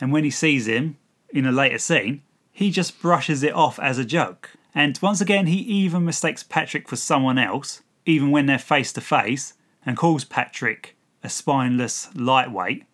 And 0.00 0.12
when 0.12 0.22
he 0.22 0.30
sees 0.30 0.68
him 0.68 0.96
in 1.30 1.44
a 1.44 1.50
later 1.50 1.78
scene, 1.78 2.22
he 2.52 2.70
just 2.70 3.02
brushes 3.02 3.42
it 3.42 3.52
off 3.52 3.80
as 3.80 3.98
a 3.98 4.04
joke. 4.04 4.50
And 4.76 4.96
once 5.02 5.20
again, 5.20 5.48
he 5.48 5.58
even 5.58 6.04
mistakes 6.04 6.44
Patrick 6.44 6.88
for 6.88 6.94
someone 6.94 7.36
else, 7.38 7.82
even 8.06 8.30
when 8.30 8.46
they're 8.46 8.58
face 8.58 8.92
to 8.94 9.00
face, 9.00 9.54
and 9.86 9.96
calls 9.96 10.24
Patrick 10.24 10.96
a 11.22 11.28
spineless 11.28 12.08
lightweight. 12.14 12.84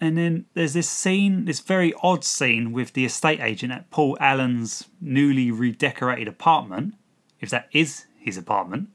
And 0.00 0.16
then 0.16 0.46
there's 0.54 0.72
this 0.72 0.88
scene, 0.88 1.44
this 1.44 1.60
very 1.60 1.92
odd 2.02 2.24
scene 2.24 2.72
with 2.72 2.94
the 2.94 3.04
estate 3.04 3.40
agent 3.40 3.72
at 3.72 3.90
Paul 3.90 4.16
Allen's 4.20 4.86
newly 5.00 5.50
redecorated 5.50 6.26
apartment, 6.26 6.94
if 7.40 7.50
that 7.50 7.68
is 7.72 8.06
his 8.18 8.36
apartment. 8.36 8.88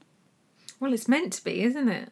Well, 0.80 0.94
it's 0.94 1.08
meant 1.08 1.34
to 1.34 1.44
be, 1.44 1.62
isn't 1.64 1.90
it? 1.90 2.12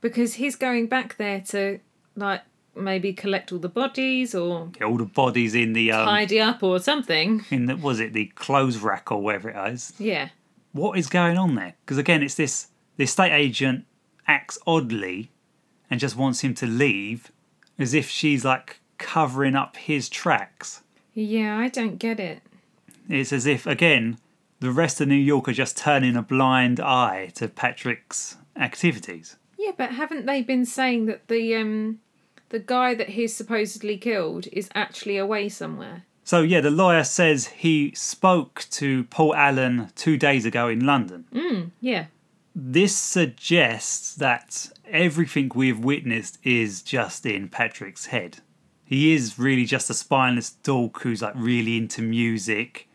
Because 0.00 0.34
he's 0.34 0.56
going 0.56 0.88
back 0.88 1.16
there 1.16 1.40
to, 1.48 1.78
like, 2.16 2.42
maybe 2.74 3.12
collect 3.12 3.52
all 3.52 3.58
the 3.60 3.68
bodies 3.68 4.34
or 4.34 4.70
All 4.84 4.96
the 4.96 5.04
bodies 5.04 5.54
in 5.54 5.72
the 5.72 5.92
um, 5.92 6.04
tidy 6.04 6.40
up 6.40 6.62
or 6.62 6.80
something. 6.80 7.44
in 7.50 7.66
the 7.66 7.76
was 7.76 8.00
it 8.00 8.12
the 8.12 8.26
clothes 8.34 8.78
rack 8.78 9.12
or 9.12 9.22
whatever 9.22 9.50
it 9.50 9.72
is. 9.72 9.92
Yeah. 9.98 10.30
What 10.72 10.98
is 10.98 11.06
going 11.06 11.38
on 11.38 11.54
there? 11.54 11.74
Because 11.84 11.98
again, 11.98 12.22
it's 12.22 12.34
this 12.34 12.66
the 12.96 13.04
estate 13.04 13.32
agent 13.32 13.84
acts 14.26 14.58
oddly 14.66 15.30
and 15.90 16.00
just 16.00 16.16
wants 16.16 16.40
him 16.40 16.54
to 16.54 16.66
leave, 16.66 17.30
as 17.78 17.94
if 17.94 18.08
she's 18.08 18.44
like 18.44 18.80
covering 18.98 19.54
up 19.54 19.76
his 19.76 20.08
tracks. 20.08 20.82
Yeah, 21.12 21.58
I 21.58 21.68
don't 21.68 21.98
get 21.98 22.18
it. 22.18 22.42
It's 23.08 23.32
as 23.32 23.46
if 23.46 23.66
again 23.66 24.18
the 24.60 24.70
rest 24.70 25.00
of 25.00 25.08
New 25.08 25.14
York 25.14 25.48
are 25.48 25.52
just 25.52 25.76
turning 25.76 26.16
a 26.16 26.22
blind 26.22 26.80
eye 26.80 27.30
to 27.34 27.48
Patrick's 27.48 28.36
activities. 28.56 29.36
Yeah, 29.58 29.72
but 29.76 29.92
haven't 29.92 30.26
they 30.26 30.42
been 30.42 30.64
saying 30.64 31.06
that 31.06 31.28
the 31.28 31.54
um 31.54 32.00
the 32.48 32.58
guy 32.58 32.94
that 32.94 33.10
he's 33.10 33.34
supposedly 33.34 33.98
killed 33.98 34.46
is 34.52 34.68
actually 34.74 35.16
away 35.16 35.48
somewhere? 35.48 36.04
So 36.24 36.40
yeah, 36.40 36.60
the 36.60 36.70
lawyer 36.70 37.04
says 37.04 37.46
he 37.48 37.92
spoke 37.94 38.64
to 38.70 39.04
Paul 39.04 39.34
Allen 39.34 39.90
two 39.94 40.16
days 40.16 40.46
ago 40.46 40.68
in 40.68 40.86
London. 40.86 41.26
Mm, 41.32 41.70
yeah. 41.80 42.06
This 42.54 42.96
suggests 42.96 44.14
that 44.14 44.70
everything 44.86 45.50
we've 45.54 45.78
witnessed 45.78 46.38
is 46.44 46.82
just 46.82 47.26
in 47.26 47.48
Patrick's 47.48 48.06
head. 48.06 48.38
He 48.84 49.12
is 49.12 49.38
really 49.38 49.64
just 49.64 49.90
a 49.90 49.94
spineless 49.94 50.50
dork 50.50 51.00
who's 51.00 51.22
like 51.22 51.34
really 51.36 51.76
into 51.76 52.02
music 52.02 52.88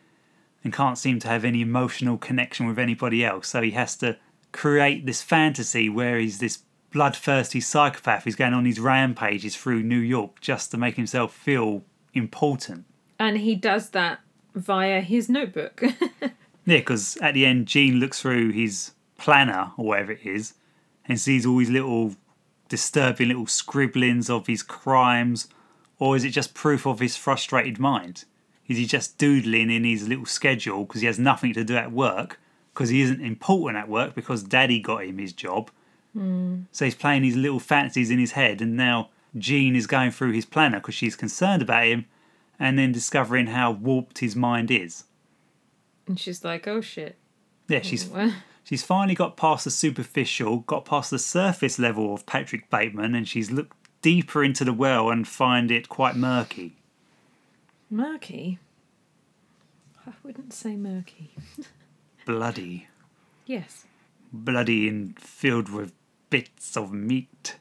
and 0.64 0.72
can't 0.72 0.98
seem 0.98 1.20
to 1.20 1.28
have 1.28 1.44
any 1.44 1.62
emotional 1.62 2.18
connection 2.18 2.68
with 2.68 2.80
anybody 2.80 3.26
else. 3.26 3.48
So 3.50 3.62
he 3.62 3.72
has 3.72 3.96
to 3.98 4.18
create 4.52 5.06
this 5.06 5.22
fantasy 5.22 5.90
where 5.90 6.20
he's 6.20 6.40
this 6.40 6.60
bloodthirsty 6.92 7.60
psychopath 7.60 8.24
who's 8.24 8.36
going 8.36 8.54
on 8.54 8.64
these 8.64 8.80
rampages 8.80 9.56
through 9.56 9.84
New 9.84 10.00
York 10.00 10.40
just 10.40 10.72
to 10.72 10.78
make 10.78 10.96
himself 10.96 11.34
feel 11.34 11.84
important. 12.14 12.86
And 13.20 13.40
he 13.40 13.56
does 13.56 13.90
that 13.90 14.20
via 14.56 15.02
his 15.02 15.28
notebook. 15.28 15.84
Yeah, 16.66 16.78
because 16.78 17.18
at 17.18 17.34
the 17.34 17.48
end, 17.48 17.66
Jean 17.66 17.96
looks 18.00 18.22
through 18.22 18.52
his 18.52 18.92
planner 19.20 19.72
or 19.78 19.86
whatever 19.86 20.14
it 20.14 20.26
is 20.26 20.54
and 21.08 21.20
sees 21.20 21.46
all 21.46 21.58
these 21.58 21.70
little 21.70 22.16
disturbing 22.70 23.28
little 23.28 23.48
scribblings 23.48 24.30
of 24.30 24.48
his 24.48 24.62
crimes, 24.64 25.48
or 25.98 26.16
is 26.16 26.24
it 26.24 26.30
just 26.30 26.54
proof 26.54 26.86
of 26.86 27.00
his 27.00 27.18
frustrated 27.18 27.80
mind? 27.80 28.26
Is 28.68 28.78
he 28.78 28.86
just 28.86 29.18
doodling 29.18 29.72
in 29.72 29.84
his 29.84 30.08
little 30.08 30.28
schedule 30.28 30.86
because 30.86 31.02
he 31.02 31.08
has 31.08 31.18
nothing 31.18 31.54
to 31.56 31.64
do 31.64 31.76
at 31.76 31.92
work, 31.92 32.40
because 32.74 32.90
he 32.90 33.02
isn't 33.02 33.22
important 33.22 33.82
at 33.82 33.90
work 33.90 34.14
because 34.14 34.44
daddy 34.44 34.80
got 34.80 35.04
him 35.04 35.18
his 35.18 35.34
job? 35.34 35.72
Hmm. 36.14 36.62
So 36.72 36.86
he's 36.86 36.96
playing 36.96 37.24
these 37.24 37.36
little 37.36 37.60
fantasies 37.60 38.12
in 38.12 38.20
his 38.20 38.34
head, 38.34 38.62
and 38.62 38.78
now 38.78 39.10
Jean 39.38 39.76
is 39.76 39.88
going 39.88 40.12
through 40.12 40.32
his 40.34 40.46
planner 40.46 40.80
because 40.80 40.96
she's 40.96 41.16
concerned 41.16 41.62
about 41.64 41.86
him, 41.88 42.06
and 42.60 42.78
then 42.78 42.92
discovering 42.92 43.48
how 43.48 43.72
warped 43.72 44.20
his 44.20 44.36
mind 44.36 44.70
is. 44.70 45.06
and 46.08 46.20
she's 46.20 46.44
like, 46.44 46.68
"Oh 46.68 46.82
shit." 46.82 47.18
Yeah, 47.68 47.82
she's 47.82 48.10
She's 48.70 48.84
finally 48.84 49.16
got 49.16 49.36
past 49.36 49.64
the 49.64 49.72
superficial, 49.72 50.58
got 50.58 50.86
past 50.86 51.10
the 51.10 51.18
surface 51.18 51.80
level 51.80 52.14
of 52.14 52.28
Patrick 52.28 52.70
Bateman, 52.70 53.16
and 53.16 53.28
she's 53.28 53.50
looked 53.50 53.76
deeper 54.04 54.44
into 54.44 54.64
the 54.64 54.74
well 54.74 55.10
and 55.10 55.28
find 55.28 55.72
it 55.72 55.90
quite 55.90 56.16
murky. 56.16 56.76
murky. 57.90 58.60
I 60.06 60.12
wouldn't 60.22 60.54
say 60.54 60.76
murky. 60.76 61.34
Bloody. 62.28 62.88
Yes. 63.48 63.86
Bloody 64.32 64.88
and 64.88 65.20
filled 65.20 65.70
with 65.70 65.92
bits 66.30 66.78
of 66.78 66.94
meat. 66.94 67.56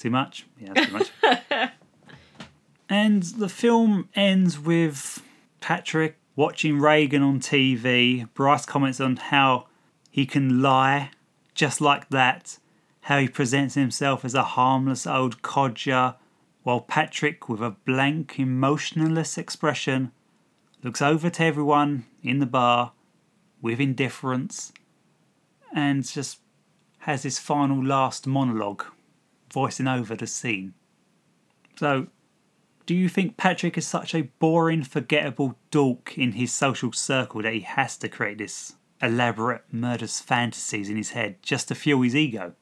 Too 0.00 0.10
much? 0.10 0.46
Yeah, 0.58 0.72
too 0.72 0.92
much. 0.92 1.12
and 2.88 3.22
the 3.22 3.48
film 3.48 4.08
ends 4.16 4.58
with 4.58 5.22
Patrick 5.60 6.18
watching 6.34 6.80
Reagan 6.80 7.22
on 7.22 7.38
TV. 7.38 8.28
Bryce 8.34 8.66
comments 8.66 8.98
on 9.00 9.14
how 9.14 9.68
he 10.12 10.26
can 10.26 10.60
lie 10.60 11.10
just 11.54 11.80
like 11.80 12.10
that, 12.10 12.58
how 13.00 13.18
he 13.18 13.28
presents 13.28 13.74
himself 13.74 14.26
as 14.26 14.34
a 14.34 14.42
harmless 14.42 15.06
old 15.06 15.40
codger, 15.40 16.16
while 16.62 16.80
Patrick, 16.80 17.48
with 17.48 17.62
a 17.62 17.70
blank, 17.70 18.38
emotionless 18.38 19.38
expression, 19.38 20.12
looks 20.82 21.00
over 21.00 21.30
to 21.30 21.42
everyone 21.42 22.04
in 22.22 22.40
the 22.40 22.46
bar 22.46 22.92
with 23.62 23.80
indifference 23.80 24.70
and 25.74 26.06
just 26.06 26.40
has 27.00 27.22
his 27.22 27.38
final 27.38 27.82
last 27.82 28.26
monologue 28.26 28.84
voicing 29.50 29.88
over 29.88 30.14
the 30.14 30.26
scene. 30.26 30.74
So, 31.76 32.08
do 32.84 32.94
you 32.94 33.08
think 33.08 33.38
Patrick 33.38 33.78
is 33.78 33.86
such 33.86 34.14
a 34.14 34.28
boring, 34.38 34.82
forgettable 34.82 35.56
dork 35.70 36.18
in 36.18 36.32
his 36.32 36.52
social 36.52 36.92
circle 36.92 37.40
that 37.42 37.54
he 37.54 37.60
has 37.60 37.96
to 37.96 38.10
create 38.10 38.38
this 38.38 38.74
elaborate 39.02 39.62
murderous 39.70 40.20
fantasies 40.20 40.88
in 40.88 40.96
his 40.96 41.10
head 41.10 41.42
just 41.42 41.68
to 41.68 41.74
fuel 41.74 42.02
his 42.02 42.16
ego? 42.16 42.54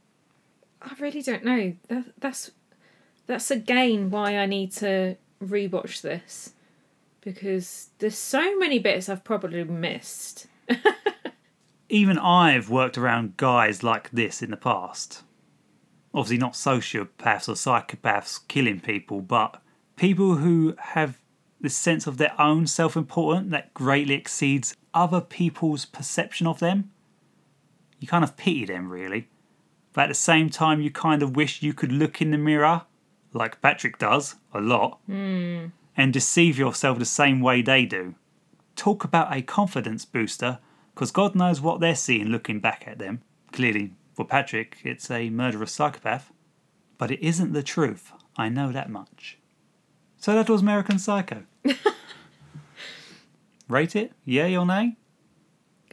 I 0.82 0.94
really 0.98 1.22
don't 1.22 1.44
know. 1.44 1.74
That, 1.88 2.06
that's 2.18 2.50
that's 3.26 3.50
again 3.50 4.10
why 4.10 4.38
I 4.38 4.46
need 4.46 4.72
to 4.72 5.16
rewatch 5.42 6.00
this 6.02 6.54
because 7.20 7.90
there's 7.98 8.16
so 8.16 8.58
many 8.58 8.78
bits 8.78 9.08
I've 9.08 9.24
probably 9.24 9.62
missed. 9.64 10.46
Even 11.88 12.18
I've 12.18 12.70
worked 12.70 12.96
around 12.96 13.36
guys 13.36 13.82
like 13.82 14.10
this 14.10 14.42
in 14.42 14.50
the 14.50 14.56
past. 14.56 15.22
Obviously, 16.14 16.38
not 16.38 16.54
sociopaths 16.54 17.48
or 17.48 17.54
psychopaths 17.54 18.40
killing 18.48 18.80
people, 18.80 19.20
but 19.20 19.62
people 19.96 20.36
who 20.36 20.74
have 20.78 21.19
this 21.60 21.76
sense 21.76 22.06
of 22.06 22.16
their 22.16 22.38
own 22.40 22.66
self 22.66 22.96
importance 22.96 23.50
that 23.50 23.74
greatly 23.74 24.14
exceeds 24.14 24.76
other 24.94 25.20
people's 25.20 25.84
perception 25.84 26.46
of 26.46 26.58
them. 26.58 26.90
You 27.98 28.08
kind 28.08 28.24
of 28.24 28.36
pity 28.36 28.64
them, 28.64 28.90
really. 28.90 29.28
But 29.92 30.02
at 30.02 30.08
the 30.08 30.14
same 30.14 30.50
time, 30.50 30.80
you 30.80 30.90
kind 30.90 31.22
of 31.22 31.36
wish 31.36 31.62
you 31.62 31.74
could 31.74 31.92
look 31.92 32.22
in 32.22 32.30
the 32.30 32.38
mirror, 32.38 32.82
like 33.32 33.60
Patrick 33.60 33.98
does 33.98 34.36
a 34.54 34.60
lot, 34.60 35.00
hmm. 35.06 35.66
and 35.96 36.12
deceive 36.12 36.58
yourself 36.58 36.98
the 36.98 37.04
same 37.04 37.40
way 37.40 37.60
they 37.60 37.84
do. 37.84 38.14
Talk 38.76 39.04
about 39.04 39.36
a 39.36 39.42
confidence 39.42 40.04
booster, 40.04 40.58
because 40.94 41.10
God 41.10 41.34
knows 41.34 41.60
what 41.60 41.80
they're 41.80 41.94
seeing 41.94 42.28
looking 42.28 42.60
back 42.60 42.84
at 42.86 42.98
them. 42.98 43.22
Clearly, 43.52 43.92
for 44.14 44.24
Patrick, 44.24 44.78
it's 44.84 45.10
a 45.10 45.28
murderous 45.30 45.72
psychopath. 45.72 46.32
But 46.98 47.10
it 47.10 47.20
isn't 47.20 47.52
the 47.52 47.62
truth. 47.62 48.12
I 48.36 48.48
know 48.48 48.70
that 48.72 48.90
much. 48.90 49.38
So 50.18 50.34
that 50.34 50.50
was 50.50 50.60
American 50.60 50.98
Psycho. 50.98 51.44
Rate 53.68 53.94
it? 53.94 54.12
Yay 54.24 54.56
or 54.56 54.66
nay? 54.66 54.96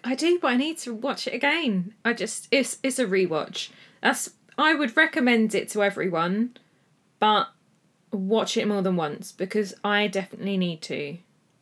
I 0.03 0.15
do, 0.15 0.39
but 0.41 0.47
I 0.49 0.55
need 0.57 0.77
to 0.79 0.93
watch 0.93 1.27
it 1.27 1.33
again. 1.33 1.93
I 2.05 2.13
just 2.13 2.47
it's 2.51 2.77
it's 2.83 2.99
a 2.99 3.05
rewatch. 3.05 3.69
That's 4.01 4.31
I 4.57 4.73
would 4.73 4.95
recommend 4.97 5.53
it 5.53 5.69
to 5.69 5.83
everyone, 5.83 6.57
but 7.19 7.47
watch 8.11 8.57
it 8.57 8.67
more 8.67 8.81
than 8.81 8.95
once 8.95 9.31
because 9.31 9.73
I 9.83 10.07
definitely 10.07 10.57
need 10.57 10.81
to. 10.83 11.17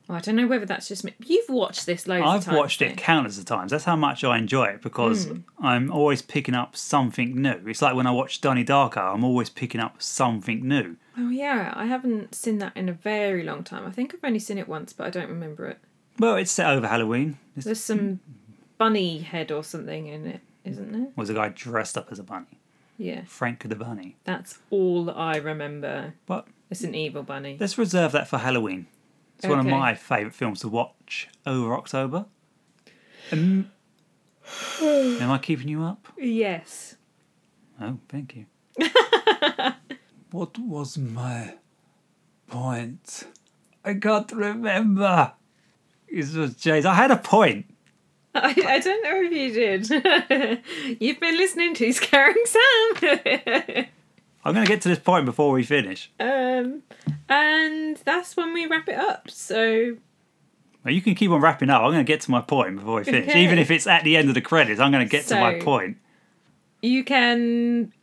I 0.07 0.19
don't 0.19 0.35
know 0.35 0.45
whether 0.45 0.67
that's 0.67 0.87
just 0.87 1.03
me. 1.03 1.13
You've 1.25 1.49
watched 1.49 1.87
this 1.87 2.07
loads 2.07 2.21
of 2.21 2.27
I've 2.27 2.45
times. 2.45 2.57
watched 2.57 2.81
it 2.83 2.95
countless 2.95 3.39
of 3.39 3.45
times. 3.45 3.71
That's 3.71 3.85
how 3.85 3.95
much 3.95 4.23
I 4.23 4.37
enjoy 4.37 4.65
it 4.65 4.81
because 4.83 5.25
Hmm. 5.25 5.37
I'm 5.59 5.91
always 5.91 6.21
picking 6.21 6.53
up 6.53 6.75
something 6.77 7.41
new. 7.41 7.59
It's 7.65 7.81
like 7.81 7.95
when 7.95 8.05
I 8.05 8.11
watch 8.11 8.39
Donnie 8.39 8.63
Darko, 8.63 9.13
I'm 9.15 9.23
always 9.23 9.49
picking 9.49 9.81
up 9.81 10.01
something 10.01 10.65
new. 10.67 10.95
Oh 11.17 11.29
yeah, 11.29 11.73
I 11.75 11.85
haven't 11.85 12.35
seen 12.35 12.57
that 12.59 12.75
in 12.75 12.89
a 12.89 12.93
very 12.93 13.43
long 13.43 13.63
time. 13.63 13.85
I 13.85 13.91
think 13.91 14.13
I've 14.13 14.23
only 14.23 14.39
seen 14.39 14.57
it 14.57 14.67
once, 14.67 14.91
but 14.93 15.07
I 15.07 15.09
don't 15.09 15.29
remember 15.29 15.65
it. 15.67 15.77
Well, 16.19 16.35
it's 16.35 16.51
set 16.51 16.69
over 16.69 16.87
Halloween. 16.87 17.37
There's, 17.55 17.65
There's 17.65 17.79
some 17.79 18.19
bunny 18.77 19.19
head 19.19 19.51
or 19.51 19.63
something 19.63 20.07
in 20.07 20.25
it, 20.27 20.41
isn't 20.65 20.91
there? 20.91 21.07
was 21.15 21.29
a 21.29 21.33
guy 21.33 21.49
dressed 21.49 21.97
up 21.97 22.07
as 22.11 22.19
a 22.19 22.23
bunny, 22.23 22.59
Yeah, 22.97 23.21
Frank 23.25 23.67
the 23.67 23.75
Bunny. 23.75 24.15
that's 24.25 24.59
all 24.69 25.09
I 25.09 25.37
remember. 25.37 26.13
But 26.25 26.47
It's 26.69 26.83
an 26.83 26.95
evil 26.95 27.23
bunny. 27.23 27.57
let's 27.59 27.77
reserve 27.77 28.11
that 28.13 28.27
for 28.27 28.37
Halloween. 28.39 28.87
It's 29.37 29.47
one 29.47 29.59
of 29.59 29.65
my 29.65 29.95
favourite 29.95 30.33
films 30.33 30.61
to 30.61 30.69
watch 30.69 31.27
over 31.45 31.73
October. 31.75 32.25
Um, 33.31 33.69
am 34.81 35.31
I 35.31 35.37
keeping 35.41 35.67
you 35.67 35.83
up? 35.83 36.07
Yes. 36.17 36.95
Oh, 37.81 37.97
thank 38.09 38.35
you. 38.35 38.45
what 40.35 40.59
was 40.59 40.97
my 40.97 41.53
point? 42.47 43.23
I 43.85 43.93
can't 43.93 44.29
remember. 44.33 45.31
It 46.09 46.33
was 46.35 46.55
Jay's. 46.55 46.85
I 46.85 46.93
had 46.93 47.09
a 47.09 47.15
point. 47.15 47.67
I, 48.35 48.53
I 48.67 48.79
don't 48.79 49.01
know 49.01 49.21
if 49.23 49.31
you 49.31 49.53
did. 49.53 50.99
You've 51.01 51.21
been 51.21 51.37
listening 51.37 51.73
to 51.75 51.89
Scaring 51.93 52.35
Sam. 52.43 53.85
I'm 54.43 54.53
going 54.53 54.65
to 54.65 54.71
get 54.71 54.81
to 54.81 54.89
this 54.89 54.99
point 54.99 55.25
before 55.25 55.51
we 55.51 55.63
finish. 55.63 56.11
um, 56.19 56.83
and 57.29 57.95
that's 58.03 58.35
when 58.35 58.53
we 58.53 58.65
wrap 58.65 58.89
it 58.89 58.99
up. 58.99 59.29
So 59.29 59.95
Well, 60.83 60.93
you 60.93 61.01
can 61.01 61.15
keep 61.15 61.31
on 61.31 61.39
wrapping 61.39 61.69
up. 61.69 61.81
I'm 61.81 61.91
going 61.91 62.05
to 62.05 62.11
get 62.11 62.19
to 62.21 62.31
my 62.31 62.41
point 62.41 62.75
before 62.75 62.97
we 62.97 63.05
finish. 63.05 63.29
Okay. 63.29 63.41
Even 63.45 63.57
if 63.57 63.71
it's 63.71 63.87
at 63.87 64.03
the 64.03 64.17
end 64.17 64.27
of 64.27 64.35
the 64.35 64.41
credits, 64.41 64.81
I'm 64.81 64.91
going 64.91 65.05
to 65.05 65.09
get 65.09 65.27
to 65.27 65.35
my 65.39 65.59
point. 65.61 65.95
you 66.81 67.05
can 67.05 67.93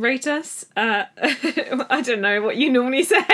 rate 0.00 0.26
us. 0.26 0.64
Uh, 0.76 1.04
I 1.22 2.02
don't 2.04 2.20
know 2.20 2.42
what 2.42 2.56
you 2.56 2.70
normally 2.70 3.02
say. 3.02 3.24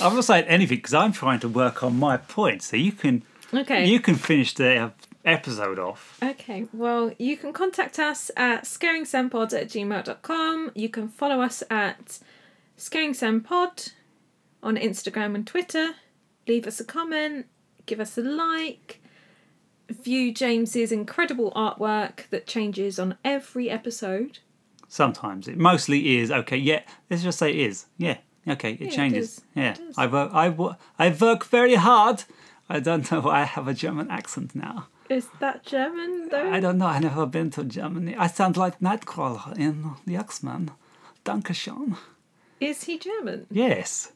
I'm 0.00 0.14
not 0.14 0.24
saying 0.24 0.46
anything 0.46 0.78
because 0.78 0.94
I'm 0.94 1.12
trying 1.12 1.40
to 1.40 1.48
work 1.48 1.82
on 1.82 1.98
my 1.98 2.16
point. 2.16 2.62
So 2.62 2.76
you 2.76 2.92
can 2.92 3.22
okay. 3.52 3.86
you 3.86 4.00
can 4.00 4.14
finish 4.14 4.54
the 4.54 4.92
episode 5.24 5.78
off. 5.78 6.18
Okay, 6.22 6.66
well, 6.72 7.12
you 7.18 7.36
can 7.36 7.52
contact 7.52 7.98
us 7.98 8.30
at 8.36 8.64
scaringsampod 8.64 9.52
at 9.58 9.68
gmail.com. 9.68 10.72
You 10.74 10.88
can 10.88 11.08
follow 11.08 11.40
us 11.40 11.62
at 11.70 12.20
scaringsampod 12.78 13.92
on 14.62 14.76
Instagram 14.76 15.34
and 15.34 15.46
Twitter. 15.46 15.94
Leave 16.46 16.66
us 16.66 16.80
a 16.80 16.84
comment, 16.84 17.46
give 17.86 18.00
us 18.00 18.18
a 18.18 18.22
like, 18.22 19.00
view 19.88 20.32
James's 20.32 20.92
incredible 20.92 21.52
artwork 21.54 22.28
that 22.30 22.46
changes 22.46 22.98
on 22.98 23.16
every 23.24 23.68
episode. 23.70 24.38
Sometimes 24.88 25.48
it 25.48 25.56
mostly 25.58 26.18
is 26.18 26.30
okay. 26.30 26.56
Yeah, 26.56 26.82
let's 27.10 27.22
just 27.22 27.38
say 27.38 27.50
it 27.50 27.56
is. 27.56 27.86
Yeah, 27.98 28.18
okay, 28.48 28.72
it 28.72 28.80
it 28.82 28.92
changes. 28.92 29.38
is. 29.38 29.44
Yeah, 29.54 29.72
It. 29.72 29.80
I 29.96 30.06
work. 30.06 30.30
I 30.32 30.48
work. 30.48 30.76
I 30.98 31.08
work 31.10 31.44
very 31.46 31.74
hard. 31.74 32.24
I 32.68 32.80
don't 32.80 33.10
know. 33.10 33.20
why 33.20 33.40
I 33.40 33.44
have 33.44 33.68
a 33.68 33.74
German 33.74 34.10
accent 34.10 34.54
now. 34.54 34.86
Is 35.10 35.28
that 35.40 35.66
German 35.66 36.28
though? 36.30 36.50
I 36.50 36.60
don't 36.60 36.78
know. 36.78 36.86
I 36.86 36.98
never 36.98 37.26
been 37.26 37.50
to 37.50 37.64
Germany. 37.64 38.14
I 38.16 38.26
sound 38.26 38.56
like 38.56 38.80
Nightcrawler 38.80 39.56
in 39.58 39.90
the 40.06 40.16
X 40.16 40.42
Men. 40.42 40.70
Dankeschön. 41.24 41.96
Is 42.60 42.84
he 42.84 42.98
German? 42.98 43.46
Yes, 43.50 44.12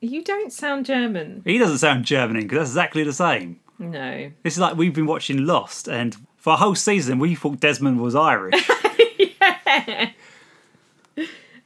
You 0.00 0.22
don't 0.22 0.52
sound 0.52 0.86
German. 0.86 1.42
he 1.44 1.58
doesn't 1.58 1.78
sound 1.78 2.04
German 2.04 2.36
because 2.42 2.58
that's 2.58 2.70
exactly 2.70 3.02
the 3.04 3.12
same. 3.12 3.60
No. 3.80 4.30
This 4.42 4.52
is 4.54 4.58
like 4.60 4.76
we've 4.76 4.94
been 4.94 5.06
watching 5.06 5.44
Lost, 5.46 5.88
and 5.88 6.14
for 6.36 6.52
a 6.52 6.56
whole 6.56 6.74
season 6.74 7.18
we 7.18 7.34
thought 7.34 7.58
Desmond 7.60 8.00
was 8.00 8.14
Irish, 8.14 8.68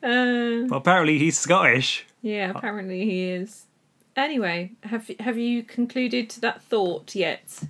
Uh, 0.02 0.66
but 0.68 0.76
apparently 0.76 1.18
he's 1.18 1.38
Scottish. 1.38 2.04
Yeah, 2.20 2.50
apparently 2.54 3.04
he 3.06 3.30
is. 3.30 3.64
Anyway, 4.16 4.72
have 4.82 5.10
have 5.18 5.38
you 5.38 5.62
concluded 5.62 6.30
that 6.40 6.62
thought 6.62 7.14
yet? 7.14 7.60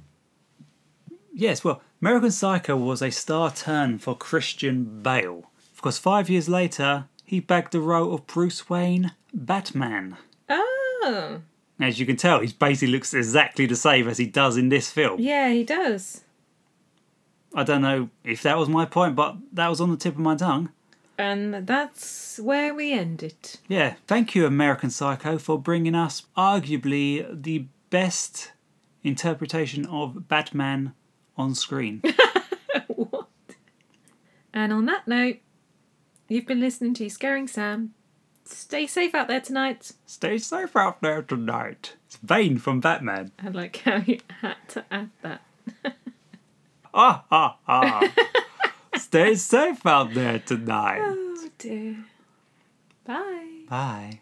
Yes, 1.32 1.62
well, 1.62 1.80
American 2.02 2.32
Psycho 2.32 2.76
was 2.76 3.02
a 3.02 3.10
star 3.10 3.52
turn 3.52 3.98
for 3.98 4.16
Christian 4.16 5.00
Bale. 5.02 5.48
Because 5.76 5.96
five 5.98 6.28
years 6.28 6.48
later, 6.48 7.06
he 7.24 7.38
bagged 7.40 7.72
the 7.72 7.80
role 7.80 8.12
of 8.14 8.26
Bruce 8.26 8.68
Wayne 8.68 9.12
Batman. 9.32 10.16
Oh, 10.48 11.40
As 11.80 11.98
you 11.98 12.06
can 12.06 12.16
tell, 12.16 12.40
he 12.40 12.52
basically 12.52 12.92
looks 12.92 13.12
exactly 13.12 13.66
the 13.66 13.76
same 13.76 14.08
as 14.08 14.18
he 14.18 14.26
does 14.26 14.56
in 14.56 14.68
this 14.68 14.90
film. 14.90 15.20
yeah, 15.20 15.50
he 15.50 15.64
does. 15.64 16.22
I 17.54 17.62
don't 17.62 17.82
know 17.82 18.10
if 18.24 18.42
that 18.42 18.58
was 18.58 18.68
my 18.68 18.84
point, 18.84 19.14
but 19.14 19.36
that 19.52 19.68
was 19.68 19.80
on 19.80 19.90
the 19.90 19.96
tip 19.96 20.14
of 20.14 20.20
my 20.20 20.34
tongue. 20.34 20.70
And 21.16 21.66
that's 21.66 22.40
where 22.40 22.74
we 22.74 22.92
end 22.92 23.22
it. 23.22 23.60
Yeah, 23.68 23.94
thank 24.08 24.34
you, 24.34 24.46
American 24.46 24.90
Psycho, 24.90 25.38
for 25.38 25.58
bringing 25.60 25.94
us 25.94 26.24
arguably 26.36 27.24
the 27.42 27.66
best 27.90 28.52
interpretation 29.04 29.86
of 29.86 30.26
Batman 30.26 30.94
on 31.36 31.54
screen. 31.54 32.02
what? 32.88 33.28
And 34.52 34.72
on 34.72 34.86
that 34.86 35.06
note, 35.06 35.36
you've 36.28 36.46
been 36.46 36.60
listening 36.60 36.94
to 36.94 37.08
Scaring 37.08 37.46
Sam. 37.46 37.94
Stay 38.44 38.86
safe 38.86 39.14
out 39.14 39.28
there 39.28 39.40
tonight. 39.40 39.92
Stay 40.06 40.38
safe 40.38 40.76
out 40.76 41.00
there 41.00 41.22
tonight. 41.22 41.96
It's 42.06 42.16
Bane 42.18 42.58
from 42.58 42.80
Batman. 42.80 43.32
I 43.42 43.48
like 43.48 43.76
how 43.78 43.96
you 43.96 44.20
had 44.40 44.56
to 44.68 44.84
add 44.90 45.10
that. 45.22 45.42
Ah, 46.96 47.24
ah, 47.28 47.58
ah. 47.66 48.08
Stay 48.96 49.34
safe 49.34 49.84
out 49.84 50.14
there 50.14 50.38
tonight. 50.38 51.00
Oh 51.46 51.48
dear. 51.58 52.04
Bye. 53.04 53.64
Bye. 53.68 54.20